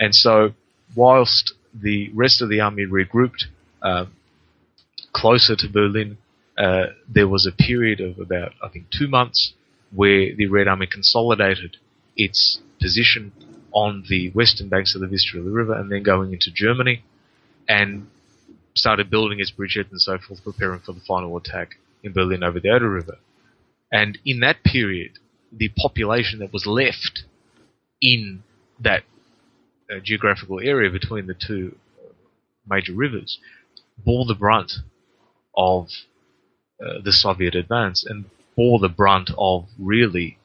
[0.00, 0.52] and so
[0.96, 3.44] whilst the rest of the army regrouped
[3.86, 4.12] um,
[5.12, 6.18] closer to Berlin,
[6.58, 9.52] uh, there was a period of about, I think, two months
[9.94, 11.76] where the Red Army consolidated
[12.16, 13.32] its position
[13.72, 17.04] on the western banks of the Vistula River and then going into Germany
[17.68, 18.08] and
[18.74, 22.58] started building its bridgeheads and so forth, preparing for the final attack in Berlin over
[22.58, 23.18] the Oder River.
[23.92, 25.12] And in that period,
[25.52, 27.22] the population that was left
[28.00, 28.42] in
[28.80, 29.04] that
[29.90, 31.76] uh, geographical area between the two
[32.68, 33.38] major rivers
[33.98, 34.72] bore the brunt
[35.56, 35.88] of
[36.84, 38.26] uh, the Soviet advance and
[38.56, 40.38] bore the brunt of really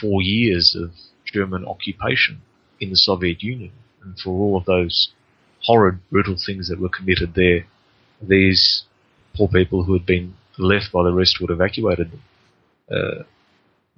[0.00, 0.92] four years of
[1.32, 2.42] German occupation
[2.78, 3.72] in the Soviet Union.
[4.02, 5.12] And for all of those
[5.64, 7.66] horrid, brutal things that were committed there,
[8.22, 8.84] these
[9.34, 12.22] poor people who had been left by the rest would evacuated them
[12.90, 13.22] uh,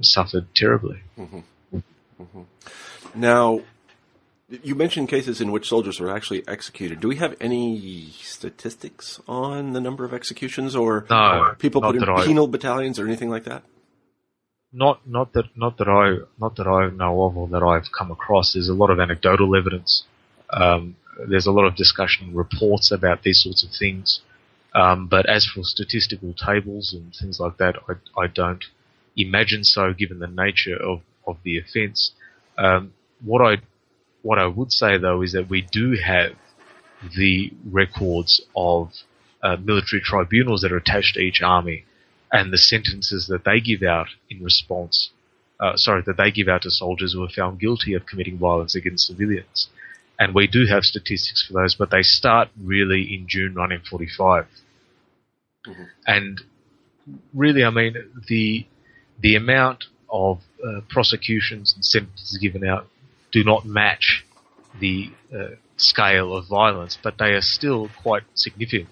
[0.00, 1.00] suffered terribly.
[1.18, 1.78] Mm-hmm.
[2.20, 3.20] Mm-hmm.
[3.20, 3.60] Now,
[4.62, 7.00] you mentioned cases in which soldiers were actually executed.
[7.00, 12.04] Do we have any statistics on the number of executions or no, people put in
[12.04, 13.62] I, penal battalions or anything like that?
[14.72, 18.10] Not, not that, not that I, not that I know of or that I've come
[18.10, 18.52] across.
[18.54, 20.04] There's a lot of anecdotal evidence.
[20.50, 20.96] Um,
[21.28, 24.20] there's a lot of discussion reports about these sorts of things.
[24.74, 28.64] Um, but as for statistical tables and things like that, I, I don't
[29.16, 32.12] imagine so, given the nature of, of the offence.
[32.56, 33.58] Um, what I
[34.22, 36.32] what I would say though is that we do have
[37.16, 38.92] the records of
[39.42, 41.84] uh, military tribunals that are attached to each army
[42.32, 45.10] and the sentences that they give out in response,
[45.60, 48.74] uh, sorry, that they give out to soldiers who are found guilty of committing violence
[48.74, 49.68] against civilians.
[50.18, 54.46] And we do have statistics for those, but they start really in June 1945.
[55.66, 55.82] Mm-hmm.
[56.06, 56.40] And
[57.34, 57.94] really, I mean,
[58.28, 58.66] the
[59.20, 62.86] the amount of uh, prosecutions and sentences given out
[63.32, 64.24] do not match
[64.80, 68.88] the uh, scale of violence, but they are still quite significant.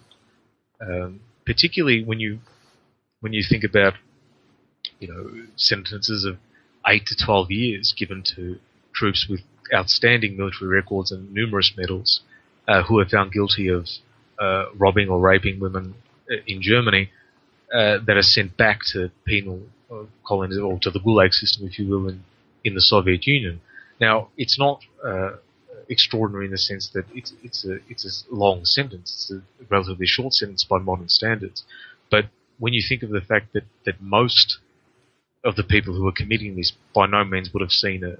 [0.80, 2.40] Um, particularly when you
[3.20, 3.94] when you think about
[4.98, 6.36] you know sentences of
[6.86, 8.58] eight to twelve years given to
[8.94, 9.40] troops with
[9.74, 12.22] outstanding military records and numerous medals
[12.66, 13.86] uh, who are found guilty of
[14.40, 15.94] uh, robbing or raping women
[16.30, 17.10] uh, in Germany
[17.72, 19.60] uh, that are sent back to penal
[19.90, 22.24] uh, colonies or to the Gulag system, if you will, in,
[22.64, 23.60] in the Soviet Union.
[24.00, 25.32] Now, it's not uh,
[25.88, 29.12] extraordinary in the sense that it's it's a it's a long sentence.
[29.14, 31.64] It's a relatively short sentence by modern standards.
[32.10, 32.26] But
[32.58, 34.58] when you think of the fact that that most
[35.44, 38.16] of the people who are committing this by no means would have seen a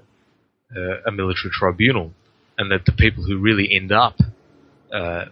[0.77, 2.13] a, a military tribunal,
[2.57, 4.15] and that the people who really end up
[4.93, 5.25] uh,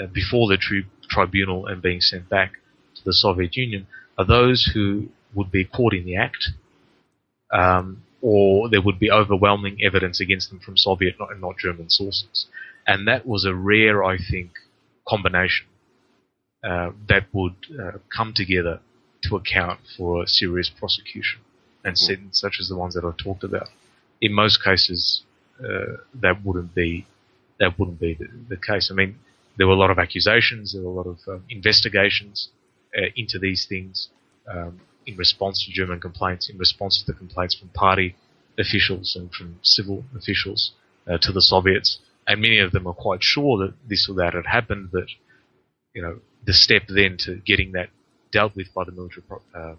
[0.00, 2.52] uh, before the tri- tribunal and being sent back
[2.94, 3.86] to the Soviet Union
[4.18, 6.50] are those who would be caught in the act,
[7.52, 12.46] um, or there would be overwhelming evidence against them from Soviet and not German sources.
[12.86, 14.52] And that was a rare, I think,
[15.06, 15.66] combination
[16.66, 18.80] uh, that would uh, come together
[19.24, 21.40] to account for a serious prosecution
[21.84, 22.14] and mm-hmm.
[22.14, 23.68] sentence such as the ones that I've talked about.
[24.22, 25.22] In most cases,
[25.62, 27.06] uh, that wouldn't be
[27.60, 28.90] that wouldn't be the, the, case.
[28.90, 29.18] I mean,
[29.58, 32.48] there were a lot of accusations, there were a lot of um, investigations
[32.96, 34.08] uh, into these things
[34.50, 38.16] um, in response to German complaints, in response to the complaints from party
[38.58, 40.72] officials and from civil officials
[41.08, 44.34] uh, to the Soviets, and many of them are quite sure that this or that
[44.34, 44.90] had happened.
[44.92, 45.06] That
[45.94, 47.90] you know, the step then to getting that
[48.32, 49.74] dealt with by the military pro- uh,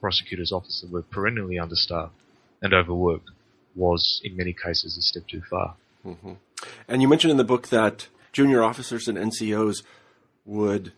[0.00, 2.14] prosecutor's office that were perennially understaffed
[2.62, 3.30] and overworked
[3.74, 5.74] was in many cases a step too far.
[6.04, 6.32] Mm-hmm.
[6.88, 9.82] And you mentioned in the book that junior officers and NCOs
[10.44, 10.92] would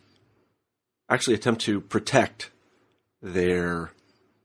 [1.09, 2.51] actually attempt to protect
[3.23, 3.93] their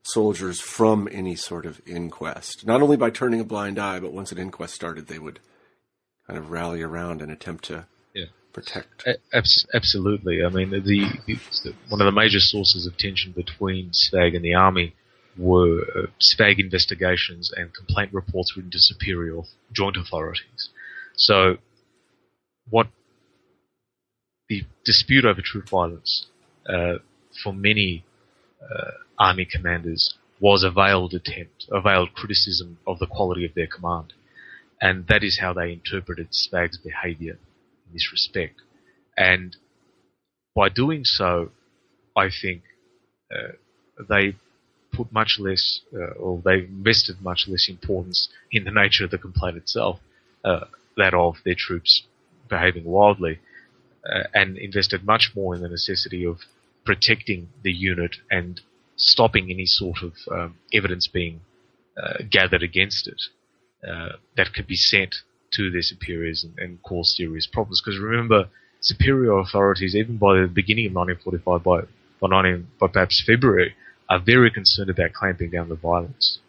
[0.04, 4.32] soldiers from any sort of inquest, not only by turning a blind eye, but once
[4.32, 5.40] an inquest started, they would
[6.28, 8.26] kind of rally around and attempt to yeah.
[8.54, 9.06] protect.
[9.08, 10.44] A- absolutely.
[10.44, 14.54] I mean, the, the, one of the major sources of tension between SVAG and the
[14.54, 14.94] army
[15.38, 19.42] were uh, SVAG investigations and complaint reports written to superior
[19.74, 20.70] joint authorities.
[21.16, 21.58] So,
[22.70, 22.88] what
[24.50, 26.28] the dispute over troop violence
[26.68, 26.96] uh,
[27.44, 28.04] for many
[28.62, 33.68] uh, army commanders was a veiled attempt, a veiled criticism of the quality of their
[33.68, 34.14] command,
[34.82, 37.34] and that is how they interpreted SVAG's behaviour
[37.88, 38.62] in this respect.
[39.18, 39.56] And
[40.56, 41.52] by doing so,
[42.16, 42.64] I think
[43.34, 43.54] uh,
[44.10, 44.36] they
[44.92, 49.18] put much less, uh, or they invested much less importance in the nature of the
[49.18, 50.00] complaint itself,
[50.44, 50.66] uh,
[50.98, 52.04] that of their troops
[52.50, 53.40] behaving wildly,
[54.06, 56.40] uh, and invested much more in the necessity of
[56.86, 58.62] protecting the unit and
[58.96, 61.42] stopping any sort of um, evidence being
[62.02, 63.22] uh, gathered against it
[63.88, 65.16] uh, that could be sent
[65.52, 67.82] to their superiors and, and cause serious problems.
[67.84, 68.50] Because remember,
[68.82, 71.82] superior authorities, even by the beginning of 1945, by
[72.22, 73.76] by, 19, by perhaps February,
[74.10, 76.40] are very concerned about clamping down the violence.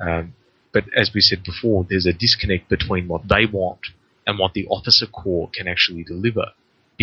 [0.00, 0.34] Um,
[0.72, 3.80] but as we said before, there's a disconnect between what they want
[4.26, 6.46] and what the officer corps can actually deliver.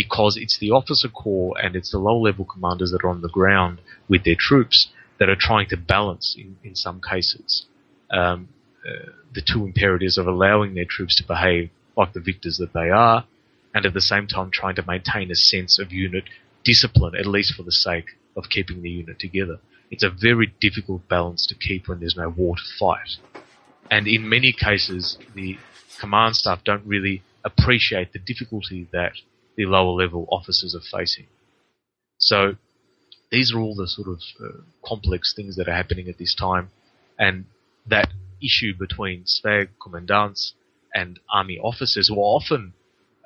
[0.02, 3.36] Because it's the officer corps and it's the low level commanders that are on the
[3.40, 3.76] ground
[4.08, 4.78] with their troops
[5.20, 7.66] that are trying to balance, in, in some cases,
[8.10, 8.48] um,
[8.90, 12.90] uh, the two imperatives of allowing their troops to behave like the victors that they
[12.90, 13.26] are,
[13.74, 16.24] and at the same time trying to maintain a sense of unit
[16.64, 19.60] discipline, at least for the sake of keeping the unit together.
[19.92, 23.18] It's a very difficult balance to keep when there's no war to fight.
[23.92, 25.58] And in many cases, the
[26.00, 29.14] command staff don't really appreciate the difficulty that
[29.60, 31.28] the lower level officers are facing.
[32.18, 32.56] So
[33.30, 36.70] these are all the sort of uh, complex things that are happening at this time,
[37.20, 37.44] and
[37.86, 38.08] that
[38.42, 40.54] issue between SVAG commandants
[40.94, 42.72] and army officers who are often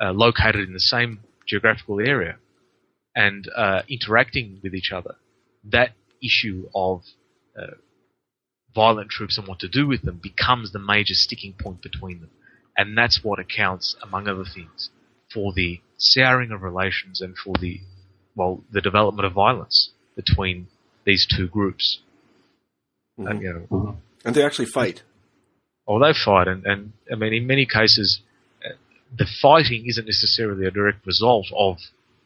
[0.01, 2.37] uh, located in the same geographical area
[3.15, 5.13] and uh, interacting with each other.
[5.63, 7.03] That issue of
[7.55, 7.75] uh,
[8.73, 12.31] violent troops and what to do with them becomes the major sticking point between them.
[12.75, 14.89] And that's what accounts, among other things,
[15.31, 17.79] for the souring of relations and for the,
[18.35, 20.67] well, the development of violence between
[21.05, 21.99] these two groups.
[23.19, 23.29] Mm-hmm.
[23.29, 23.97] And, you know, mm-hmm.
[24.25, 25.03] and they actually fight.
[25.87, 28.21] Oh, they fight, and, and I mean, in many cases,
[28.65, 28.69] uh,
[29.17, 31.77] the fighting isn't necessarily a direct result of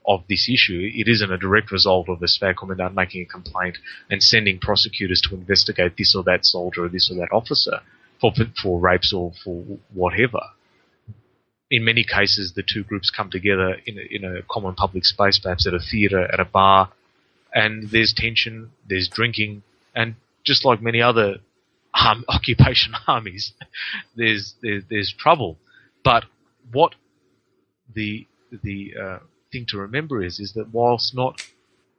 [0.08, 0.90] of this issue.
[0.94, 3.78] It isn't a direct result of the SVAG commandant making a complaint
[4.10, 7.82] and sending prosecutors to investigate this or that soldier or this or that officer
[8.22, 9.64] for, for rapes or for
[9.94, 10.40] whatever.
[11.70, 15.38] In many cases, the two groups come together in a, in a common public space,
[15.38, 16.92] perhaps at a theatre, at a bar,
[17.54, 19.64] and there's tension, there's drinking,
[19.96, 20.16] and
[20.46, 21.38] just like many other
[21.94, 23.54] um, occupation armies,
[24.16, 25.58] there's, there's there's trouble.
[26.04, 26.26] But
[26.72, 26.96] what
[27.94, 28.26] the
[28.64, 29.20] the uh,
[29.52, 31.42] thing to remember is is that whilst not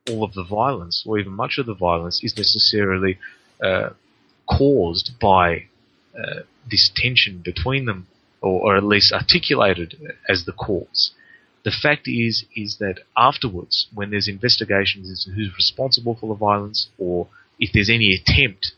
[0.08, 3.18] all of the violence, or even much of the violence, is necessarily
[3.62, 3.90] uh,
[4.48, 5.66] caused by
[6.18, 6.40] uh,
[6.70, 8.06] this tension between them,
[8.40, 9.96] or, or, at least articulated
[10.28, 11.12] as the cause.
[11.64, 16.38] The fact is, is that afterwards, when there's investigations as to who's responsible for the
[16.38, 17.28] violence, or
[17.58, 18.72] if there's any attempt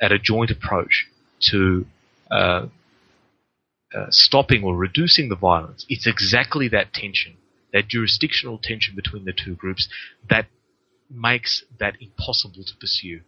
[0.00, 1.06] at a joint approach
[1.50, 1.86] to
[2.30, 2.66] uh,
[3.94, 7.36] uh, stopping or reducing the violence, it's exactly that tension
[7.76, 9.86] that jurisdictional tension between the two groups
[10.30, 10.46] that
[11.10, 13.20] makes that impossible to pursue.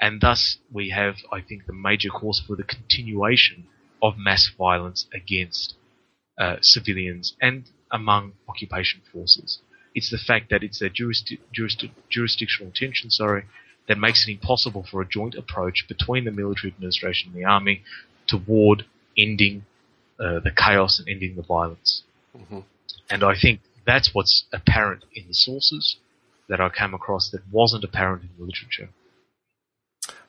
[0.00, 3.66] And thus we have, I think, the major cause for the continuation
[4.02, 5.74] of mass violence against
[6.38, 9.58] uh, civilians and among occupation forces.
[9.94, 13.44] It's the fact that it's a jurisdi- jurisdi- jurisdictional tension, sorry,
[13.88, 17.82] that makes it impossible for a joint approach between the military administration and the army
[18.26, 18.84] toward
[19.18, 19.64] ending
[20.20, 22.02] uh, the chaos and ending the violence.
[22.36, 22.60] Mm-hmm.
[23.10, 25.96] And I think that's what's apparent in the sources
[26.48, 28.90] that I came across that wasn't apparent in the literature.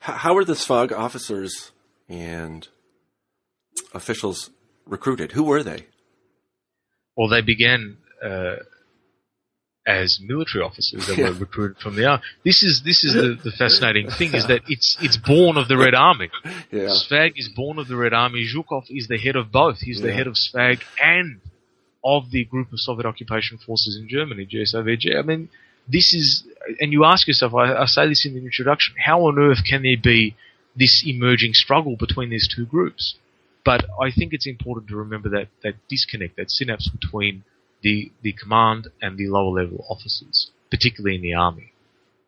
[0.00, 1.70] How were the SVAG officers
[2.08, 2.66] and
[3.94, 4.50] officials
[4.86, 5.32] recruited?
[5.32, 5.86] Who were they?
[7.16, 8.56] Well, they began uh,
[9.86, 11.28] as military officers that yeah.
[11.30, 12.22] were recruited from the army.
[12.44, 15.76] This is this is the, the fascinating thing is that it's it's born of the
[15.76, 16.30] Red Army.
[16.70, 16.88] Yeah.
[16.88, 18.46] SVAG is born of the Red Army.
[18.48, 19.80] Zhukov is the head of both.
[19.80, 20.06] He's yeah.
[20.06, 21.40] the head of SVAG and
[22.02, 25.18] of the group of Soviet occupation forces in Germany, GSOVG.
[25.18, 25.50] I mean,
[25.88, 26.44] this is,
[26.80, 29.82] and you ask yourself, I, I say this in the introduction, how on earth can
[29.82, 30.34] there be
[30.74, 33.16] this emerging struggle between these two groups?
[33.64, 37.44] But I think it's important to remember that, that disconnect, that synapse between
[37.82, 41.72] the, the command and the lower level officers, particularly in the army.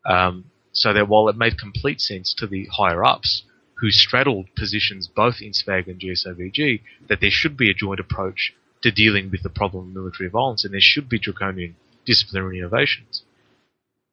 [0.05, 3.43] Um, so that while it made complete sense to the higher ups
[3.75, 8.53] who straddled positions both in SVAG and GSOVG, that there should be a joint approach
[8.83, 11.75] to dealing with the problem of military violence and there should be draconian
[12.05, 13.23] disciplinary innovations.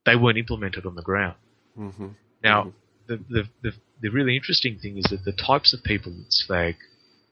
[0.06, 1.36] They weren't implemented on the ground.
[1.78, 2.08] Mm-hmm.
[2.42, 2.70] Now, mm-hmm.
[3.08, 6.76] The, the, the, the, really interesting thing is that the types of people that SVAG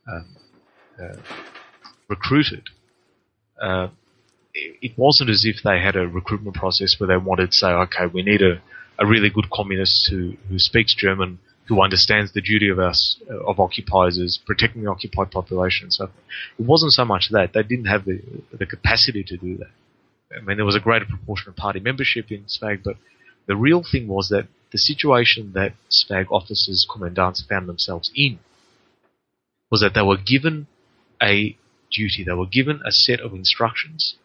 [0.08, 0.36] um,
[1.00, 1.16] uh,
[2.08, 2.64] recruited,
[3.60, 3.88] uh,
[4.54, 8.06] it wasn't as if they had a recruitment process where they wanted to say, okay,
[8.12, 8.60] we need a,
[8.98, 11.38] a really good communist who, who speaks German,
[11.68, 15.90] who understands the duty of us, of occupiers as protecting the occupied population.
[15.90, 16.10] So
[16.58, 17.52] it wasn't so much that.
[17.52, 18.20] They didn't have the,
[18.52, 19.70] the capacity to do that.
[20.36, 22.96] I mean, there was a greater proportion of party membership in SVAG, but
[23.46, 28.38] the real thing was that the situation that SVAG officers, commandants found themselves in
[29.70, 30.66] was that they were given
[31.22, 31.56] a
[31.90, 34.16] duty, they were given a set of instructions,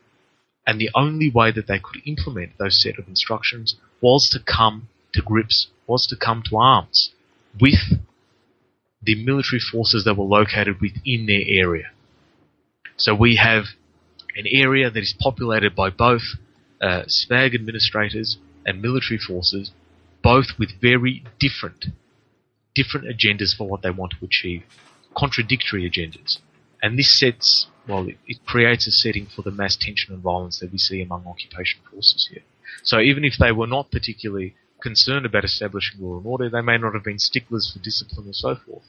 [0.65, 4.87] and the only way that they could implement those set of instructions was to come
[5.13, 7.11] to grips, was to come to arms
[7.59, 7.99] with
[9.01, 11.91] the military forces that were located within their area.
[12.97, 13.65] So we have
[14.35, 16.21] an area that is populated by both
[16.81, 19.71] uh, SVAG administrators and military forces,
[20.23, 21.85] both with very different,
[22.73, 24.63] different agendas for what they want to achieve
[25.15, 26.39] contradictory agendas.
[26.81, 30.59] And this sets, well, it, it, creates a setting for the mass tension and violence
[30.59, 32.43] that we see among occupation forces here.
[32.83, 36.77] So even if they were not particularly concerned about establishing law and order, they may
[36.77, 38.83] not have been sticklers for discipline and so forth.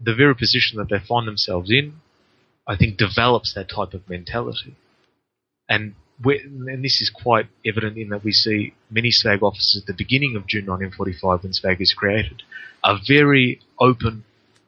[0.00, 1.94] The very position that they find themselves in,
[2.66, 4.76] I think, develops that type of mentality.
[5.68, 5.94] And
[6.24, 10.36] and this is quite evident in that we see many SVAG officers at the beginning
[10.36, 12.42] of June 1945 when SVAG is created
[12.84, 14.24] are very open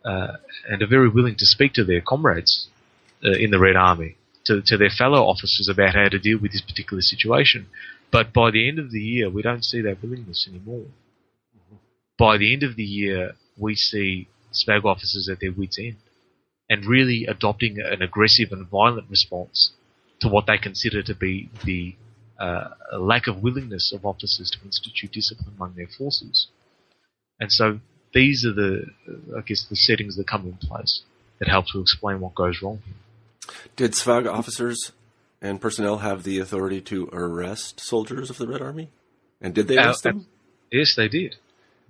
[0.07, 2.69] and are very willing to speak to their comrades
[3.25, 6.53] uh, in the Red Army, to, to their fellow officers about how to deal with
[6.53, 7.67] this particular situation.
[8.13, 10.87] But by the end of the year, we don't see that willingness anymore.
[10.87, 11.77] Mm-hmm.
[12.19, 15.97] By the end of the year, we see SVAG officers at their wits' end
[16.69, 19.73] and really adopting an aggressive and violent response
[20.21, 21.95] to what they consider to be the
[22.39, 26.49] uh, lack of willingness of officers to institute discipline among their forces.
[27.41, 27.81] And so
[28.17, 28.87] these are the,
[29.37, 31.03] I guess, the settings that come in place
[31.39, 32.81] that help to explain what goes wrong.
[33.77, 34.93] Did SVAG officers
[35.43, 38.89] and personnel have the authority to arrest soldiers of the Red Army?
[39.43, 40.27] And did they arrest uh, them?
[40.73, 41.37] Yes, they did.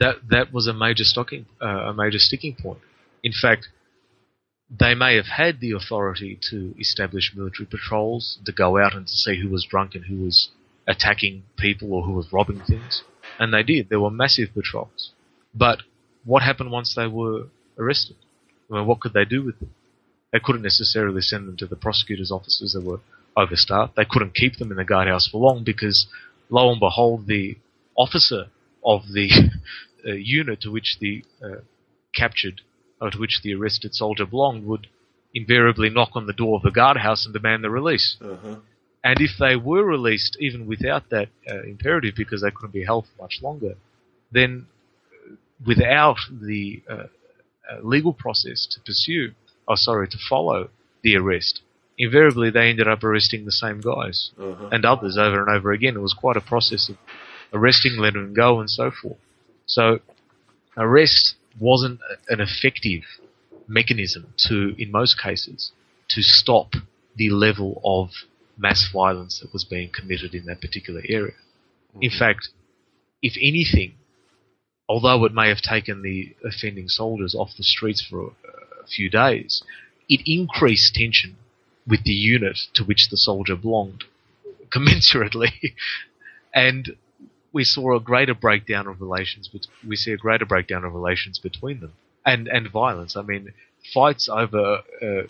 [0.00, 2.80] That that was a major stocking, uh, a major sticking point.
[3.22, 3.68] In fact,
[4.68, 9.12] they may have had the authority to establish military patrols, to go out and to
[9.12, 10.50] see who was drunk and who was
[10.88, 13.04] attacking people or who was robbing things,
[13.38, 13.88] and they did.
[13.88, 15.12] There were massive patrols,
[15.54, 15.82] but
[16.26, 17.46] what happened once they were
[17.78, 18.16] arrested?
[18.70, 19.70] I mean, what could they do with them?
[20.32, 23.00] They couldn't necessarily send them to the prosecutor's offices that were
[23.36, 23.94] overstaffed.
[23.96, 26.06] They couldn't keep them in the guardhouse for long because,
[26.50, 27.56] lo and behold, the
[27.96, 28.46] officer
[28.84, 29.30] of the
[30.06, 31.60] uh, unit to which the uh,
[32.14, 32.60] captured
[33.00, 34.88] or to which the arrested soldier belonged would
[35.34, 38.16] invariably knock on the door of the guardhouse and demand the release.
[38.20, 38.56] Uh-huh.
[39.04, 43.06] And if they were released, even without that uh, imperative, because they couldn't be held
[43.06, 43.74] for much longer,
[44.32, 44.66] then
[45.64, 47.06] without the uh, uh,
[47.82, 49.32] legal process to pursue,
[49.66, 50.68] or oh, sorry, to follow
[51.02, 51.62] the arrest,
[51.98, 54.68] invariably they ended up arresting the same guys uh-huh.
[54.72, 55.96] and others over and over again.
[55.96, 56.96] It was quite a process of
[57.52, 59.18] arresting, letting them go, and so forth.
[59.66, 60.00] So,
[60.76, 63.02] arrest wasn't an effective
[63.66, 65.72] mechanism to, in most cases,
[66.10, 66.72] to stop
[67.16, 68.10] the level of
[68.58, 71.32] mass violence that was being committed in that particular area.
[71.90, 72.02] Mm-hmm.
[72.02, 72.48] In fact,
[73.22, 73.94] if anything,
[74.88, 78.26] although it may have taken the offending soldiers off the streets for a,
[78.84, 79.62] a few days,
[80.08, 81.36] it increased tension
[81.86, 84.04] with the unit to which the soldier belonged
[84.70, 85.74] commensurately,
[86.54, 86.96] and
[87.52, 89.50] we saw a greater breakdown of relations.
[89.86, 91.92] We see a greater breakdown of relations between them,
[92.24, 93.16] and and violence.
[93.16, 93.52] I mean,
[93.94, 95.22] fights over uh,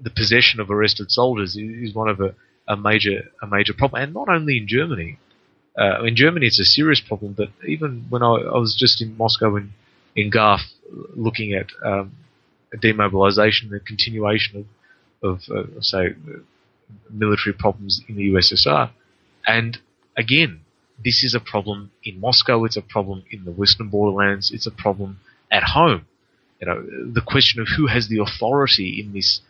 [0.00, 2.34] the possession of arrested soldiers is one of a,
[2.68, 5.18] a major a major problem, and not only in Germany.
[5.78, 9.16] Uh, in Germany, it's a serious problem, but even when I, I was just in
[9.16, 9.72] Moscow in
[10.14, 10.60] in GARF,
[11.16, 12.12] looking at um,
[12.78, 14.66] demobilization, the continuation
[15.22, 16.14] of, of uh, say
[17.08, 18.90] military problems in the USSR,
[19.46, 19.78] and
[20.16, 20.60] again,
[21.02, 22.64] this is a problem in Moscow.
[22.64, 24.50] It's a problem in the Western borderlands.
[24.50, 25.20] It's a problem
[25.50, 26.06] at home.
[26.60, 29.40] You know, the question of who has the authority in this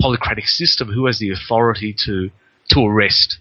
[0.00, 2.30] polycratic system, who has the authority to
[2.70, 3.38] to arrest.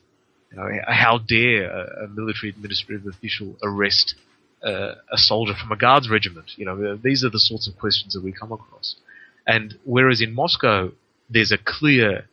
[0.52, 4.16] You know, how dare a, a military administrative official arrest
[4.64, 6.52] uh, a soldier from a guards regiment?
[6.58, 8.96] You know, these are the sorts of questions that we come across.
[9.48, 10.92] And whereas in Moscow,
[11.30, 12.26] there's a clear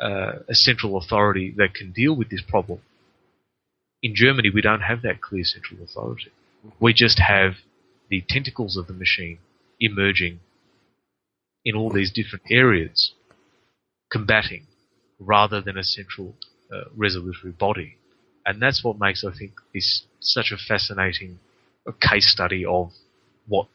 [0.00, 2.80] uh, a central authority that can deal with this problem.
[4.02, 6.30] In Germany, we don't have that clear central authority.
[6.80, 7.54] We just have
[8.08, 9.38] the tentacles of the machine
[9.80, 10.40] emerging
[11.64, 13.12] in all these different areas,
[14.10, 14.66] combating,
[15.18, 16.34] rather than a central
[16.72, 17.96] uh, resolutory body.
[18.46, 21.38] And that's what makes, I think, this such a fascinating
[22.00, 22.92] case study of
[23.46, 23.66] what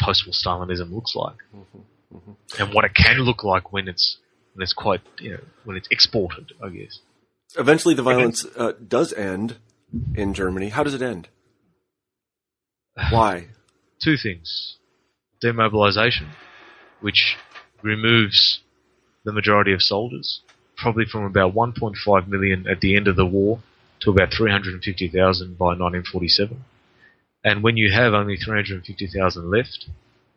[0.00, 2.62] post-war Stalinism looks like, mm-hmm, mm-hmm.
[2.62, 4.18] and what it can look like when it's
[4.54, 7.00] when it's quite you know when it's exported, I guess.
[7.58, 9.56] Eventually, the violence uh, does end
[10.14, 10.68] in Germany.
[10.68, 11.28] How does it end?
[13.10, 13.48] Why?
[14.00, 14.76] Two things:
[15.40, 16.28] demobilization,
[17.00, 17.36] which
[17.82, 18.60] removes
[19.24, 20.42] the majority of soldiers,
[20.80, 23.60] probably from about 1.5 million at the end of the war
[24.00, 26.64] to about 350,000 by 1947.
[27.44, 29.86] And when you have only 350,000 left,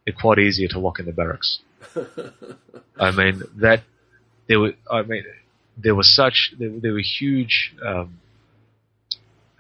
[0.06, 1.60] it's quite easier to lock in the barracks.
[3.00, 3.84] I mean that
[4.48, 5.24] there were I mean
[5.78, 8.20] there was such there, there were huge um,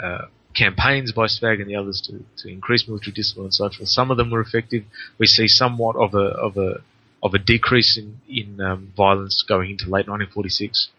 [0.01, 0.25] uh,
[0.55, 3.89] campaigns by SVAG and the others to, to increase military discipline and so forth.
[3.89, 4.83] Some of them were effective.
[5.17, 6.81] We see somewhat of a of a
[7.23, 10.89] of a decrease in in um, violence going into late 1946.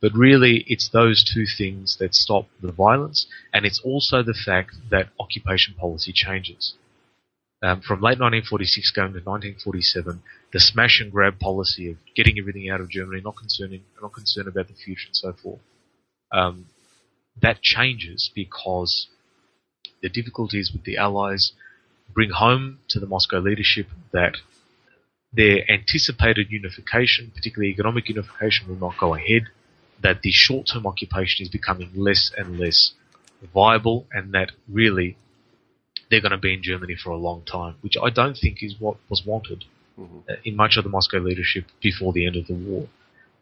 [0.00, 4.76] But really, it's those two things that stop the violence, and it's also the fact
[4.90, 6.74] that occupation policy changes.
[7.62, 10.22] Um, from late 1946 going to 1947,
[10.52, 14.48] the smash and grab policy of getting everything out of Germany, not concerning, not concerned
[14.48, 15.60] about the future and so forth,
[16.30, 16.66] um,
[17.40, 19.08] that changes because
[20.02, 21.52] the difficulties with the Allies
[22.12, 24.36] bring home to the Moscow leadership that
[25.34, 29.44] their anticipated unification, particularly economic unification, will not go ahead,
[30.02, 32.92] that the short-term occupation is becoming less and less
[33.52, 35.16] viable, and that really
[36.10, 38.76] they're going to be in Germany for a long time, which I don't think is
[38.78, 39.64] what was wanted
[39.98, 40.18] mm-hmm.
[40.28, 42.88] Uh, in much of the Moscow leadership before the end of the war.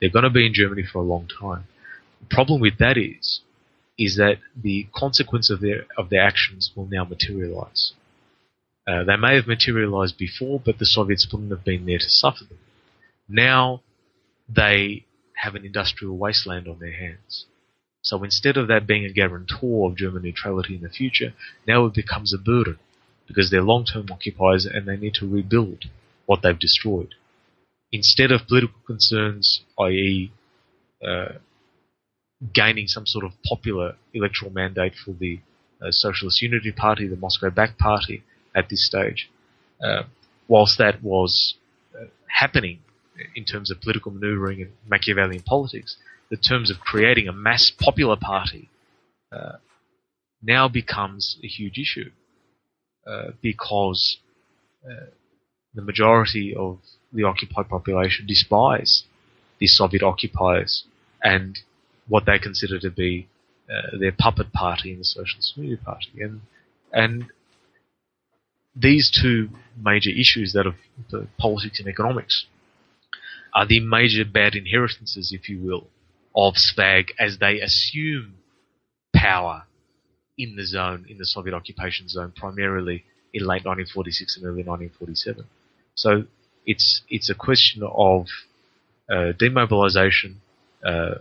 [0.00, 1.64] They're going to be in Germany for a long time.
[2.20, 3.40] The problem with that is,
[3.98, 7.92] is that the consequence of their of their actions will now materialize.
[8.86, 12.44] Uh, they may have materialized before, but the Soviets wouldn't have been there to suffer
[12.44, 12.58] them.
[13.28, 13.82] Now
[14.48, 15.04] they
[15.36, 17.46] have an industrial wasteland on their hands.
[18.02, 21.32] So instead of that being a guarantor of German neutrality in the future,
[21.66, 22.78] now it becomes a burden
[23.28, 25.84] because they're long-term occupiers and they need to rebuild
[26.26, 27.14] what they've destroyed.
[27.92, 30.32] Instead of political concerns, i.e.,
[31.06, 31.34] uh,
[32.52, 35.38] gaining some sort of popular electoral mandate for the
[35.80, 38.24] uh, Socialist Unity Party, the Moscow Back Party,
[38.54, 39.30] at this stage.
[39.82, 40.02] Uh,
[40.48, 41.54] whilst that was
[41.94, 42.78] uh, happening
[43.34, 45.96] in terms of political maneuvering and Machiavellian politics,
[46.30, 48.68] the terms of creating a mass popular party
[49.30, 49.56] uh,
[50.42, 52.10] now becomes a huge issue
[53.06, 54.18] uh, because
[54.88, 55.06] uh,
[55.74, 56.78] the majority of
[57.12, 59.04] the occupied population despise
[59.58, 60.84] the Soviet occupiers
[61.22, 61.58] and
[62.08, 63.28] what they consider to be
[63.70, 66.40] uh, their puppet party in the Socialist Unity Party, and
[66.92, 67.26] and
[68.74, 69.48] these two
[69.80, 70.74] major issues, that of
[71.10, 72.46] the politics and economics,
[73.54, 75.86] are the major bad inheritances, if you will,
[76.34, 78.34] of SVAG as they assume
[79.14, 79.64] power
[80.38, 83.04] in the zone, in the Soviet occupation zone, primarily
[83.34, 85.44] in late 1946 and early 1947.
[85.94, 86.24] So
[86.66, 88.26] it's it's a question of
[89.10, 90.36] uh, demobilization,
[90.84, 91.16] uh, uh,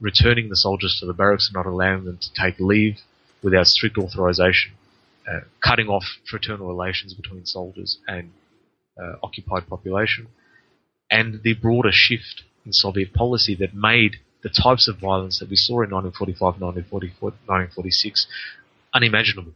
[0.00, 2.98] returning the soldiers to the barracks and not allowing them to take leave
[3.42, 4.72] without strict authorization,
[5.28, 8.30] uh, cutting off fraternal relations between soldiers and
[9.00, 10.28] uh, occupied population,
[11.10, 15.56] and the broader shift in Soviet policy that made the types of violence that we
[15.56, 18.26] saw in 1945, 1944, 1946
[18.94, 19.52] unimaginable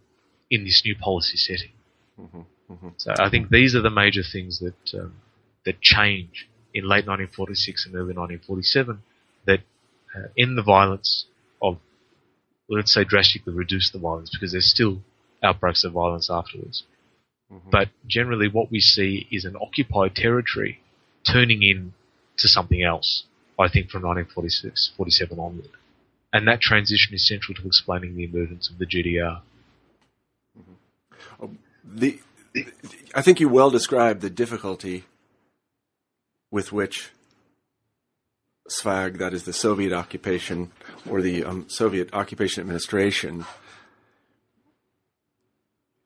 [0.51, 1.73] in this new policy setting.
[2.21, 2.89] Mm-hmm, mm-hmm.
[2.97, 5.14] So I think these are the major things that um,
[5.64, 9.03] that change in late 1946 and early 1947
[9.47, 9.61] that
[10.14, 11.27] uh, end the violence
[11.62, 11.79] of
[12.68, 14.99] let's say drastically reduce the violence because there's still
[15.43, 16.84] outbreaks of violence afterwards.
[17.53, 17.70] Mm-hmm.
[17.70, 20.80] But generally, what we see is an occupied territory
[21.24, 23.24] turning into something else.
[23.59, 25.68] I think from 1946, 47 onward,
[26.32, 29.41] and that transition is central to explaining the emergence of the GDR.
[30.59, 31.45] Mm-hmm.
[31.45, 31.51] Oh,
[31.84, 32.20] the,
[33.14, 35.05] I think you well described the difficulty
[36.51, 37.11] with which
[38.70, 40.70] SVAG, that is the Soviet occupation
[41.09, 43.45] or the um, Soviet occupation administration,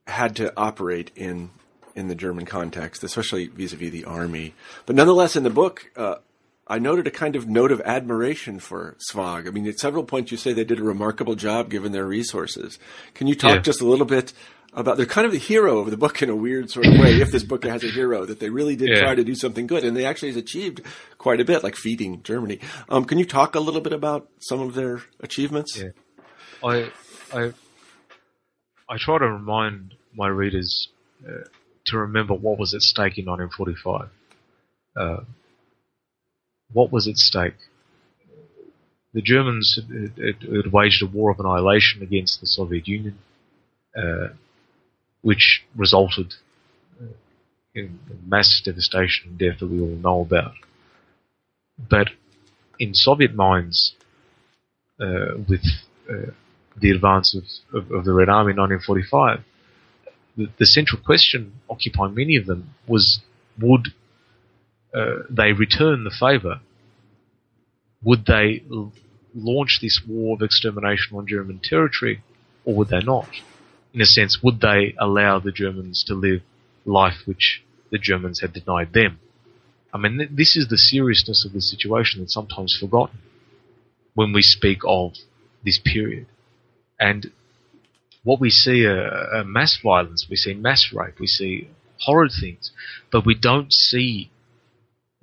[0.07, 1.51] had to operate in
[1.95, 4.53] in the German context, especially vis-a-vis the army.
[4.85, 6.17] But nonetheless, in the book, uh,
[6.67, 9.47] I noted a kind of note of admiration for SVAG.
[9.47, 12.79] I mean, at several points you say they did a remarkable job given their resources.
[13.15, 13.61] Can you talk yeah.
[13.61, 14.33] just a little bit
[14.73, 17.21] about they're kind of the hero of the book in a weird sort of way.
[17.21, 19.01] if this book has a hero, that they really did yeah.
[19.01, 20.81] try to do something good, and they actually has achieved
[21.19, 22.61] quite a bit, like feeding Germany.
[22.89, 25.77] Um, can you talk a little bit about some of their achievements?
[25.79, 25.91] Yeah,
[26.63, 26.91] I,
[27.33, 27.53] I,
[28.89, 30.89] I try to remind my readers
[31.27, 31.45] uh,
[31.87, 34.09] to remember what was at stake in 1945.
[34.97, 35.25] Uh,
[36.73, 37.55] what was at stake?
[39.13, 43.19] The Germans had, had, had, waged a war of annihilation against the Soviet Union.
[43.97, 44.29] Uh,
[45.25, 46.35] which resulted
[47.01, 47.07] uh,
[47.75, 50.53] in mass devastation and death that we all know about.
[51.79, 52.09] But
[52.79, 53.95] in Soviet minds,
[55.01, 55.65] uh, with
[56.09, 56.33] uh,
[56.77, 57.45] the advance of,
[57.77, 59.45] of, of, the Red Army in 1945,
[60.37, 63.21] the, the, central question occupying many of them was
[63.61, 63.89] would
[64.93, 66.61] uh, they return the favour?
[68.03, 68.93] Would they l-
[69.35, 72.23] launch this war of extermination on German territory,
[72.65, 73.29] or would they not?
[73.95, 76.43] in a sense, would they allow the Germans to live
[76.85, 79.21] life which the Germans had denied them?
[79.93, 83.21] I mean, th- this is the seriousness of the situation that's sometimes forgotten
[84.15, 85.13] when we speak of
[85.65, 86.27] this period.
[86.99, 87.33] And
[88.23, 91.69] what we see are, are mass violence, we see mass rape, we see
[92.01, 92.71] horrid things,
[93.11, 94.31] but we don't see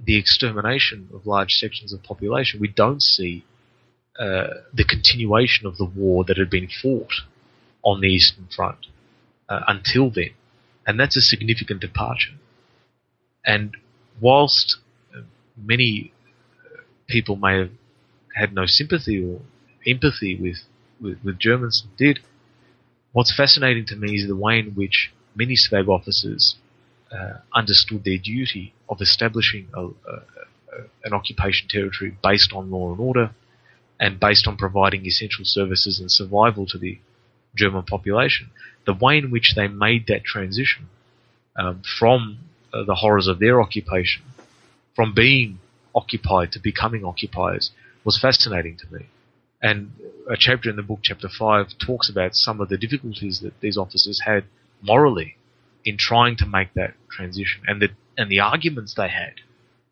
[0.04, 2.60] the extermination of large sections of population.
[2.60, 3.46] We don't see
[4.20, 7.14] uh, the continuation of the war that had been fought
[7.84, 8.88] on the Eastern Front
[9.48, 10.32] uh, until then.
[10.86, 12.34] And that's a significant departure.
[13.46, 13.78] And
[14.20, 14.78] whilst
[15.16, 15.22] uh,
[15.58, 16.14] many
[16.66, 17.72] uh, people may have
[18.36, 19.42] had no sympathy or
[19.86, 20.58] empathy with,
[21.02, 22.20] with, Germans did,
[23.12, 26.56] what's fascinating to me is the way in which many SVAG officers
[27.12, 30.24] uh, understood their duty of establishing a, a, a,
[31.04, 33.32] an occupation territory based on law and order
[34.00, 36.98] and based on providing essential services and survival to the
[37.56, 38.50] German population.
[38.86, 40.88] The way in which they made that transition
[41.56, 42.40] um, from
[42.74, 44.24] uh, the horrors of their occupation,
[44.96, 45.60] from being
[45.94, 47.72] occupied to becoming occupiers,
[48.04, 49.06] was fascinating to me.
[49.62, 49.92] And
[50.30, 53.78] a chapter in the book, chapter 5, talks about some of the difficulties that these
[53.78, 54.46] officers had
[54.82, 55.38] morally
[55.86, 59.34] in trying to make that transition and the, and the arguments they had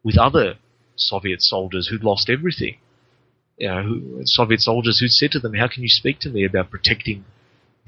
[0.04, 0.56] with other
[0.96, 2.78] Soviet soldiers who'd lost everything.
[3.58, 6.46] You know, who, Soviet soldiers who'd said to them, how can you speak to me
[6.46, 7.26] about protecting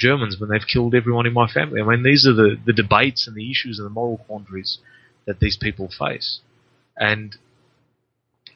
[0.01, 1.79] Germans when they've killed everyone in my family.
[1.79, 4.79] I mean, these are the, the debates and the issues and the moral quandaries
[5.25, 6.39] that these people face.
[6.97, 7.37] And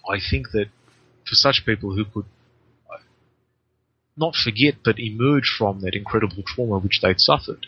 [0.10, 0.68] I think that
[1.28, 2.26] for such people who could
[4.18, 7.68] not forget but emerge from that incredible trauma which they'd suffered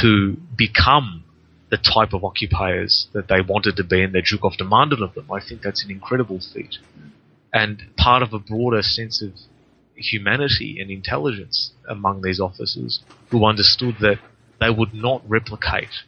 [0.00, 1.24] to become
[1.70, 5.30] the type of occupiers that they wanted to be and that Zhukov demanded of them,
[5.32, 6.76] I think that's an incredible feat.
[7.52, 9.32] And part of a broader sense of
[9.96, 13.00] humanity and intelligence among these officers
[13.30, 14.18] who understood that
[14.60, 16.04] they would not replicate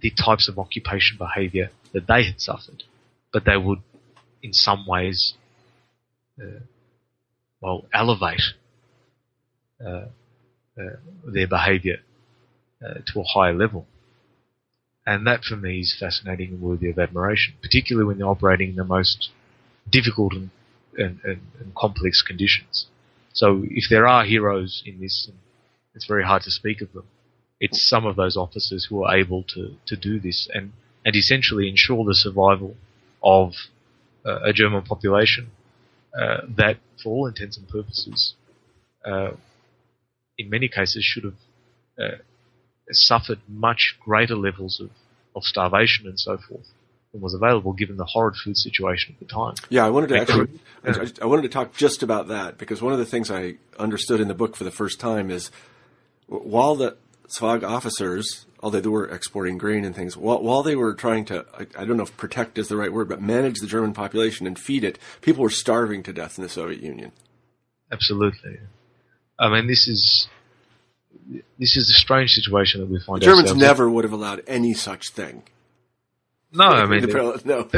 [0.00, 2.82] the types of occupation behavior that they had suffered,
[3.32, 3.80] but they would,
[4.42, 5.34] in some ways,
[6.40, 6.60] uh,
[7.64, 8.42] well, elevate
[9.84, 10.06] uh,
[10.78, 10.96] uh,
[11.26, 11.98] their behavior
[12.84, 13.86] uh, to a higher level.
[15.06, 18.76] And that for me is fascinating and worthy of admiration, particularly when they're operating in
[18.76, 19.30] the most
[19.90, 20.50] difficult and
[20.96, 22.86] and, and, and complex conditions.
[23.32, 25.28] So if there are heroes in this,
[25.94, 27.04] it's very hard to speak of them.
[27.60, 30.72] It's some of those officers who are able to, to do this and,
[31.04, 32.76] and essentially ensure the survival
[33.22, 33.54] of
[34.24, 35.50] uh, a German population
[36.18, 38.34] uh, that, for all intents and purposes,
[39.04, 39.32] uh,
[40.38, 41.34] in many cases should have
[41.98, 42.16] uh,
[42.90, 44.90] suffered much greater levels of,
[45.34, 46.66] of starvation and so forth
[47.12, 49.54] than was available given the horrid food situation at the time.
[49.70, 52.92] Yeah, I wanted to actually, I, I wanted to talk just about that because one
[52.92, 55.50] of the things I understood in the book for the first time is
[56.26, 56.96] while the
[57.28, 61.44] SVAG officers, although they were exporting grain and things, while, while they were trying to,
[61.58, 64.46] I, I, don't know if protect is the right word, but manage the German population
[64.46, 67.12] and feed it, people were starving to death in the Soviet Union.
[67.90, 68.58] absolutely.
[69.38, 70.28] I mean, this is
[71.58, 73.20] this is a strange situation that we find.
[73.20, 75.42] The Germans never would have allowed any such thing.
[76.52, 77.68] No, I mean, the- no.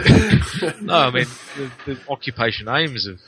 [0.82, 1.26] no, I mean
[1.56, 3.20] the, the occupation aims of,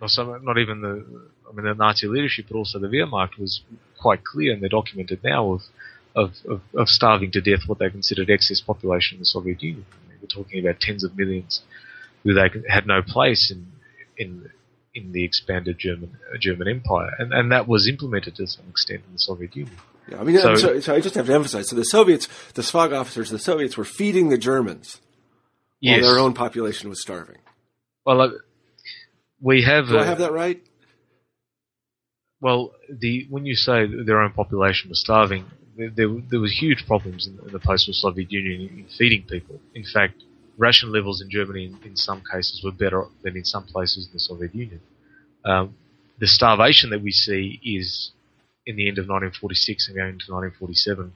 [0.00, 1.04] or some, not even the,
[1.48, 3.62] I mean the Nazi leadership, but also the Wehrmacht was
[3.98, 5.62] quite clear, and they're documented now of,
[6.14, 9.84] of, of, of starving to death what they considered excess population in the Soviet Union.
[9.92, 11.62] I mean, we're talking about tens of millions
[12.22, 13.66] who they had no place in
[14.16, 14.50] in
[14.94, 19.12] in the expanded German German Empire, and and that was implemented to some extent in
[19.12, 19.76] the Soviet Union.
[20.08, 21.68] Yeah, I mean, So- so, so I just have to emphasize.
[21.68, 25.00] So the Soviets, the SVAG officers, the Soviets were feeding the Germans
[25.80, 27.38] while their own population was starving.
[28.04, 28.28] Well, uh,
[29.44, 29.88] we have.
[29.88, 30.60] Do I uh, have that right?
[32.40, 35.44] Well, the when you say their own population was starving,
[35.76, 39.22] there, there, there was huge problems in, in the post-war Soviet Union in, in feeding
[39.22, 39.60] people.
[39.74, 40.22] In fact,
[40.56, 44.12] ration levels in Germany, in, in some cases, were better than in some places in
[44.14, 44.80] the Soviet Union.
[45.44, 45.74] Um,
[46.18, 48.12] the starvation that we see is
[48.66, 51.12] in the end of 1946 and going into 1947,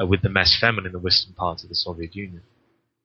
[0.00, 2.42] uh, with the mass famine in the western parts of the Soviet Union,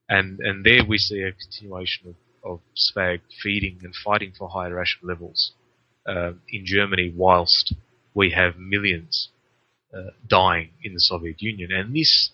[0.09, 2.15] and and there we see a continuation of,
[2.45, 5.51] of SVAG feeding and fighting for higher ration levels
[6.05, 7.73] uh, in Germany, whilst
[8.13, 9.29] we have millions
[9.93, 12.29] uh, dying in the Soviet Union, and this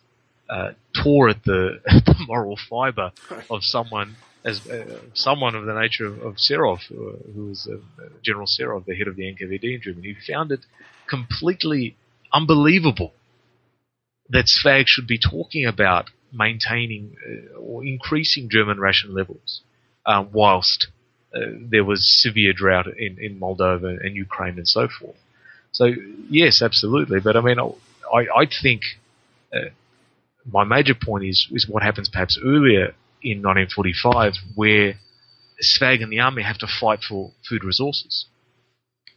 [0.49, 3.11] uh, tore at the, the moral fiber
[3.49, 7.77] of someone as uh, someone of the nature of, of Serov, uh, who was uh,
[8.23, 10.61] General Serov, the head of the NKVD in Germany, who found it
[11.07, 11.95] completely
[12.33, 13.13] unbelievable
[14.29, 19.61] that SVAG should be talking about maintaining uh, or increasing German ration levels,
[20.11, 20.87] uh, whilst
[21.33, 21.39] uh,
[21.73, 25.15] there was severe drought in, in Moldova and Ukraine and so forth.
[25.71, 25.85] So
[26.29, 27.19] yes, absolutely.
[27.21, 28.81] But I mean, I, I think
[29.55, 29.69] uh,
[30.57, 32.87] my major point is is what happens perhaps earlier
[33.23, 34.95] in 1945, where
[35.63, 38.25] SVAG and the army have to fight for food resources.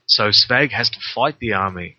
[0.07, 1.97] So SVAG has to fight the army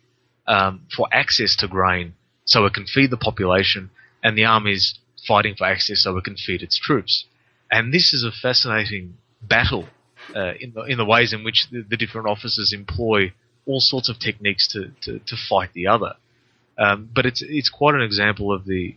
[0.47, 2.13] um, for access to grain
[2.45, 3.89] so it can feed the population,
[4.23, 7.25] and the army's fighting for access so it can feed its troops.
[7.71, 9.85] And this is a fascinating battle
[10.35, 13.33] uh, in the in the ways in which the, the different officers employ
[13.65, 16.13] all sorts of techniques to, to, to fight the other.
[16.77, 18.95] Um, but it's it's quite an example of the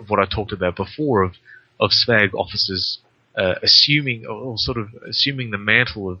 [0.00, 1.34] of what I talked about before of
[1.78, 2.98] of SVAG officers
[3.36, 6.20] uh, assuming or sort of assuming the mantle of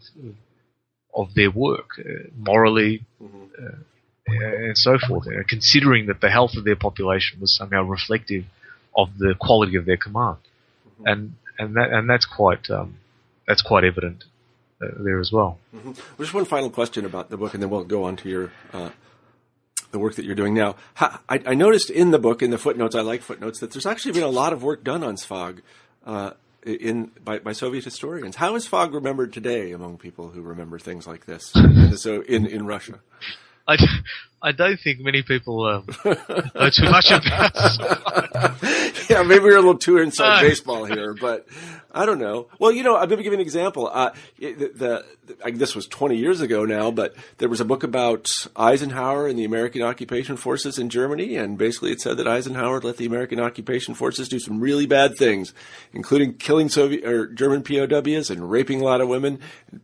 [1.14, 3.72] of their work uh, morally uh,
[4.28, 8.44] and so forth, uh, considering that the health of their population was somehow reflective
[8.96, 10.38] of the quality of their command,
[11.06, 12.96] and and that and that's quite um,
[13.46, 14.24] that's quite evident
[14.82, 15.58] uh, there as well.
[16.18, 18.90] Just one final question about the book, and then we'll go on to your uh,
[19.90, 20.76] the work that you're doing now.
[20.94, 23.86] Ha, I, I noticed in the book, in the footnotes, I like footnotes, that there's
[23.86, 25.60] actually been a lot of work done on SVAG
[26.06, 26.32] uh,
[26.64, 28.36] in by, by Soviet historians.
[28.36, 31.52] How is SVAG remembered today among people who remember things like this?
[31.96, 33.00] So in in Russia.
[33.68, 33.76] I,
[34.42, 37.52] I don't think many people um, know too much about
[39.10, 40.40] yeah, maybe we're a little too inside Uh.
[40.40, 41.46] baseball here, but
[41.92, 42.46] I don't know.
[42.58, 43.90] Well, you know, I'm going to give you an example.
[43.92, 45.04] Uh, the, the,
[45.44, 49.38] I, this was 20 years ago now, but there was a book about Eisenhower and
[49.38, 53.40] the American occupation forces in Germany, and basically it said that Eisenhower let the American
[53.40, 55.52] occupation forces do some really bad things,
[55.92, 59.38] including killing Soviet or German POWs and raping a lot of women,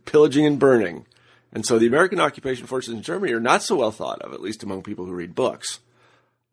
[0.05, 1.05] pillaging and burning.
[1.53, 4.41] And so the American occupation forces in Germany are not so well thought of, at
[4.41, 5.79] least among people who read books.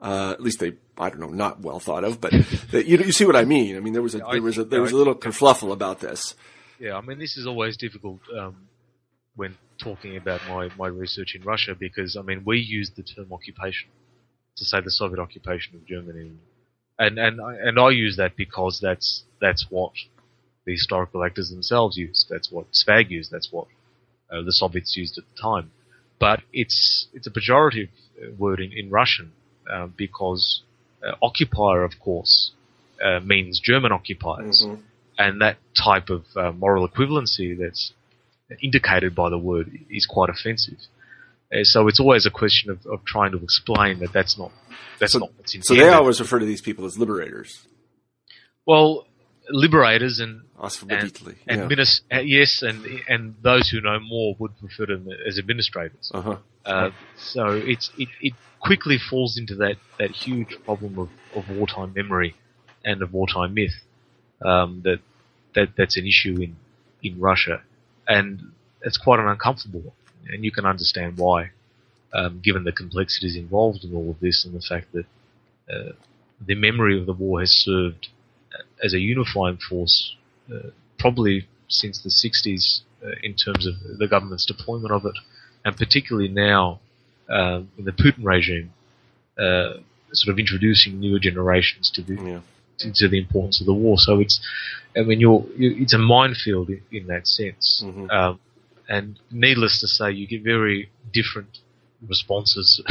[0.01, 2.33] Uh, at least they, I don't know, not well thought of, but
[2.71, 3.77] they, you, you see what I mean.
[3.77, 6.35] I mean, there was a, there was a, there was a little kerfluffle about this.
[6.79, 8.69] Yeah, I mean, this is always difficult um,
[9.37, 13.33] when talking about my, my research in Russia because, I mean, we use the term
[13.33, 13.89] occupation
[14.57, 16.33] to say the Soviet occupation of Germany.
[16.99, 19.93] And, and, I- and I use that because that's, that's what
[20.67, 22.27] the historical actors themselves used.
[22.31, 23.31] That's what SVAG used.
[23.31, 23.67] That's what
[24.31, 25.71] uh, the Soviets used at the time.
[26.19, 27.89] But it's, it's a pejorative
[28.23, 29.33] uh, word in, in Russian
[29.71, 30.63] uh, because
[31.07, 32.53] uh, occupier, of course,
[33.05, 34.65] uh, means German occupiers
[35.19, 37.93] and that type of uh, moral equivalency that's
[38.63, 40.79] indicated by the word is quite offensive.
[41.53, 44.51] Uh, so it's always a question of, of trying to explain that that's not
[44.99, 47.67] that's So- not what's So they always refer to these people as liberators.
[48.67, 49.07] well,
[49.51, 51.37] liberators and us from and, Italy.
[51.47, 51.55] Yeah.
[52.13, 56.11] uh, yes, and and those who know more would refer to them as administrators.
[56.15, 56.37] Uh-huh.
[56.65, 61.93] Uh, so it's it, it quickly falls into that, that huge problem of, of wartime
[61.95, 62.35] memory
[62.83, 63.75] and of wartime myth
[64.43, 65.01] um, that
[65.55, 66.57] that that's an issue in
[67.03, 67.63] in Russia,
[68.09, 69.95] and it's quite an uncomfortable one,
[70.29, 71.51] and you can understand why,
[72.15, 75.07] um, given the complexities involved in all of this and the fact that
[75.71, 75.93] uh,
[76.45, 78.09] the memory of the war has served
[78.83, 80.15] as a unifying force,
[80.53, 85.17] uh, probably since the 60s uh, in terms of the government's deployment of it,
[85.65, 86.81] and particularly now
[87.29, 88.73] uh, in the Putin regime,
[89.39, 89.75] uh,
[90.13, 92.41] sort of introducing newer generations to the yeah.
[92.79, 93.97] to, the importance of the war.
[93.99, 94.41] So it's,
[94.97, 97.83] I mean, you're, you, it's a minefield in, in that sense.
[97.85, 98.11] Mm-hmm.
[98.11, 98.41] Um,
[98.89, 101.59] and needless to say, you get very different
[102.07, 102.83] responses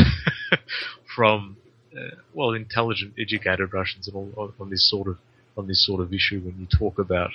[1.16, 1.57] from
[1.95, 5.18] uh, well, intelligent, educated Russians and all, on this sort of
[5.57, 7.31] on this sort of issue when you talk about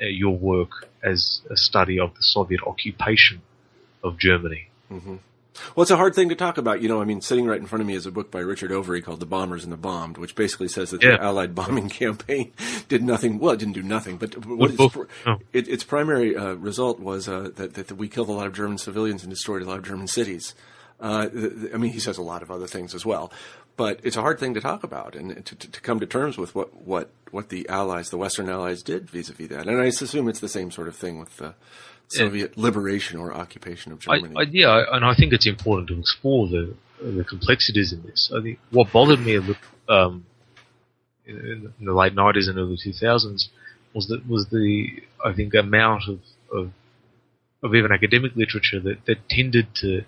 [0.00, 3.42] uh, your work as a study of the Soviet occupation
[4.02, 4.68] of Germany.
[4.90, 5.16] Mm-hmm.
[5.74, 6.80] Well, it's a hard thing to talk about.
[6.80, 8.70] You know, I mean, sitting right in front of me is a book by Richard
[8.70, 11.12] Overy called The Bombers and the Bombed, which basically says that yeah.
[11.12, 12.52] the Allied bombing campaign
[12.88, 13.38] did nothing.
[13.38, 14.96] Well, it didn't do nothing, but what its,
[15.26, 15.36] oh.
[15.52, 18.78] it, its primary uh, result was uh, that, that, we killed a lot of German
[18.78, 20.54] civilians and destroyed a lot of German cities.
[21.00, 21.28] Uh,
[21.72, 23.32] I mean, he says a lot of other things as well,
[23.80, 26.36] but it's a hard thing to talk about and to, to, to come to terms
[26.36, 29.66] with what, what, what the Allies, the Western Allies, did vis-a-vis that.
[29.66, 31.54] And I assume it's the same sort of thing with the
[32.08, 32.62] Soviet yeah.
[32.62, 34.34] liberation or occupation of Germany.
[34.36, 38.30] I, I, yeah, and I think it's important to explore the the complexities in this.
[38.36, 39.40] I think what bothered me
[39.88, 40.26] um,
[41.24, 43.48] in, in the late '90s and early 2000s
[43.94, 44.88] was that was the
[45.24, 46.18] I think amount of,
[46.52, 46.70] of
[47.62, 50.02] of even academic literature that, that tended to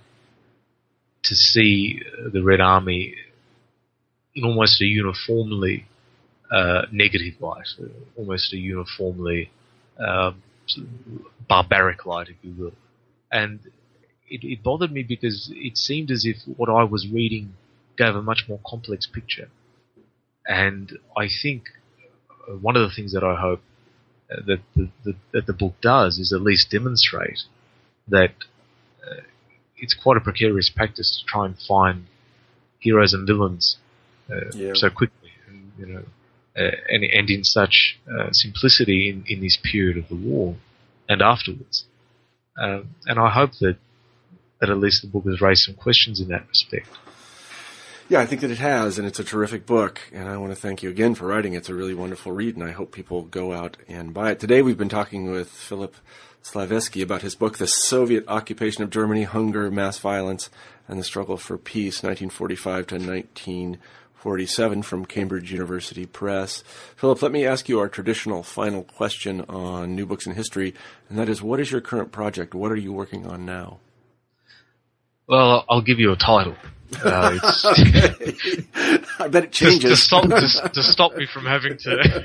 [1.23, 3.14] to see the Red Army
[4.43, 5.87] almost a uniformly
[6.51, 7.66] uh, negative light,
[8.16, 9.51] almost a uniformly
[9.99, 10.43] um,
[11.49, 12.74] barbaric light, if you will.
[13.30, 13.61] And
[14.28, 17.55] it, it, bothered me because it seemed as if what I was reading
[17.97, 19.49] gave a much more complex picture.
[20.47, 21.64] And I think
[22.49, 23.61] uh, one of the things that I hope
[24.30, 27.41] uh, that the, the, that the book does is at least demonstrate
[28.09, 28.33] that
[29.07, 29.20] uh,
[29.76, 32.07] it's quite a precarious practice to try and find
[32.78, 33.76] heroes and villains
[34.55, 34.73] yeah.
[34.75, 36.05] so quickly, and, you know,
[36.57, 40.57] uh, and, and in such uh, simplicity in, in this period of the war
[41.09, 41.85] and afterwards.
[42.59, 43.77] Um, and I hope that
[44.61, 46.87] that at least the book has raised some questions in that respect.
[48.09, 50.01] Yeah, I think that it has, and it's a terrific book.
[50.12, 51.55] And I want to thank you again for writing.
[51.55, 51.59] It.
[51.59, 54.39] It's a really wonderful read, and I hope people go out and buy it.
[54.39, 55.97] Today, we've been talking with Filip
[56.45, 60.49] Slaveski about his book, The Soviet Occupation of Germany, Hunger, Mass Violence,
[60.87, 62.99] and the Struggle for Peace, 1945 to
[64.23, 66.62] 1947, from Cambridge University Press.
[66.95, 70.75] Filip, let me ask you our traditional final question on new books in history,
[71.09, 72.55] and that is what is your current project?
[72.55, 73.81] What are you working on now?
[75.27, 76.55] Well, I'll give you a title.
[77.05, 77.37] Uh,
[79.18, 79.91] I bet it changes.
[79.91, 82.25] To, stop, to, to, stop me from having to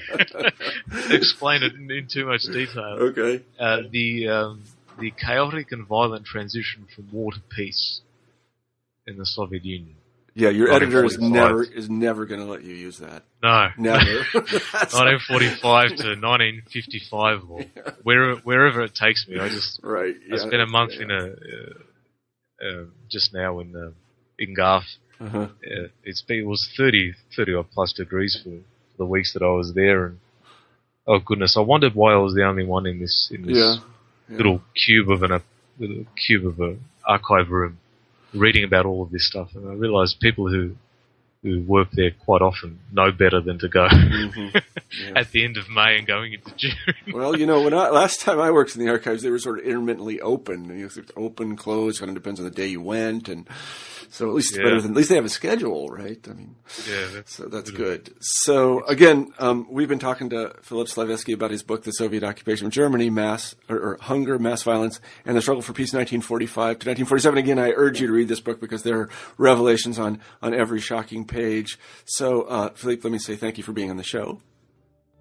[1.09, 2.97] explain it in, in, too much detail.
[2.99, 3.41] Okay.
[3.59, 4.63] Uh, the um,
[4.99, 8.01] the chaotic and violent transition from war to peace
[9.07, 9.95] in the Soviet Union.
[10.37, 13.23] Yeah, your editor is never is never going to let you use that.
[13.41, 14.19] No, never.
[14.33, 17.91] 1945 to 1955, or yeah.
[18.03, 19.39] wherever wherever it takes me.
[19.39, 20.15] I just right.
[20.27, 21.01] Yeah, I spent a month yeah.
[21.01, 23.89] in a uh, uh, just now in uh,
[24.37, 24.83] in GARF.
[25.19, 25.39] Uh-huh.
[25.39, 28.59] Uh, it's been, it was 30, 30 odd plus degrees for
[28.99, 30.19] the weeks that I was there, and
[31.07, 33.79] oh goodness, I wondered why I was the only one in this in this
[34.29, 35.41] little cube of an a
[35.79, 37.79] little cube of a archive room,
[38.39, 40.75] reading about all of this stuff, and I realised people who
[41.43, 44.57] who work there quite often know better than to go mm-hmm.
[44.57, 45.19] yeah.
[45.19, 46.73] at the end of May and going into June.
[47.13, 49.59] well, you know, when I, last time I worked in the archives, they were sort
[49.59, 50.65] of intermittently open.
[50.77, 53.47] You know, open, closed, kind of depends on the day you went, and
[54.09, 54.63] so at least it's yeah.
[54.63, 56.25] better than, at least they have a schedule, right?
[56.29, 56.55] I mean,
[56.89, 58.13] yeah, that's, so that's good.
[58.19, 62.67] So again, um, we've been talking to Filip Slaveski about his book, The Soviet Occupation
[62.67, 66.89] of Germany, Mass, or, or, Hunger, Mass Violence, and the Struggle for Peace 1945 to
[66.89, 67.37] 1947.
[67.37, 70.79] Again, I urge you to read this book because there are revelations on, on every
[70.79, 71.77] shocking page.
[72.05, 74.41] So, uh, Philippe, let me say thank you for being on the show.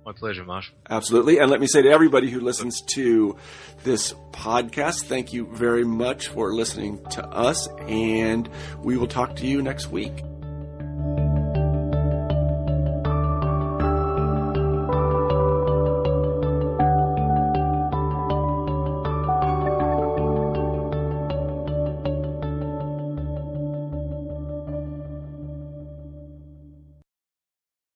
[0.07, 0.71] My pleasure, Marsh.
[0.89, 1.39] Absolutely.
[1.39, 3.37] And let me say to everybody who listens to
[3.83, 8.49] this podcast, thank you very much for listening to us, and
[8.85, 10.23] we will talk to you next week.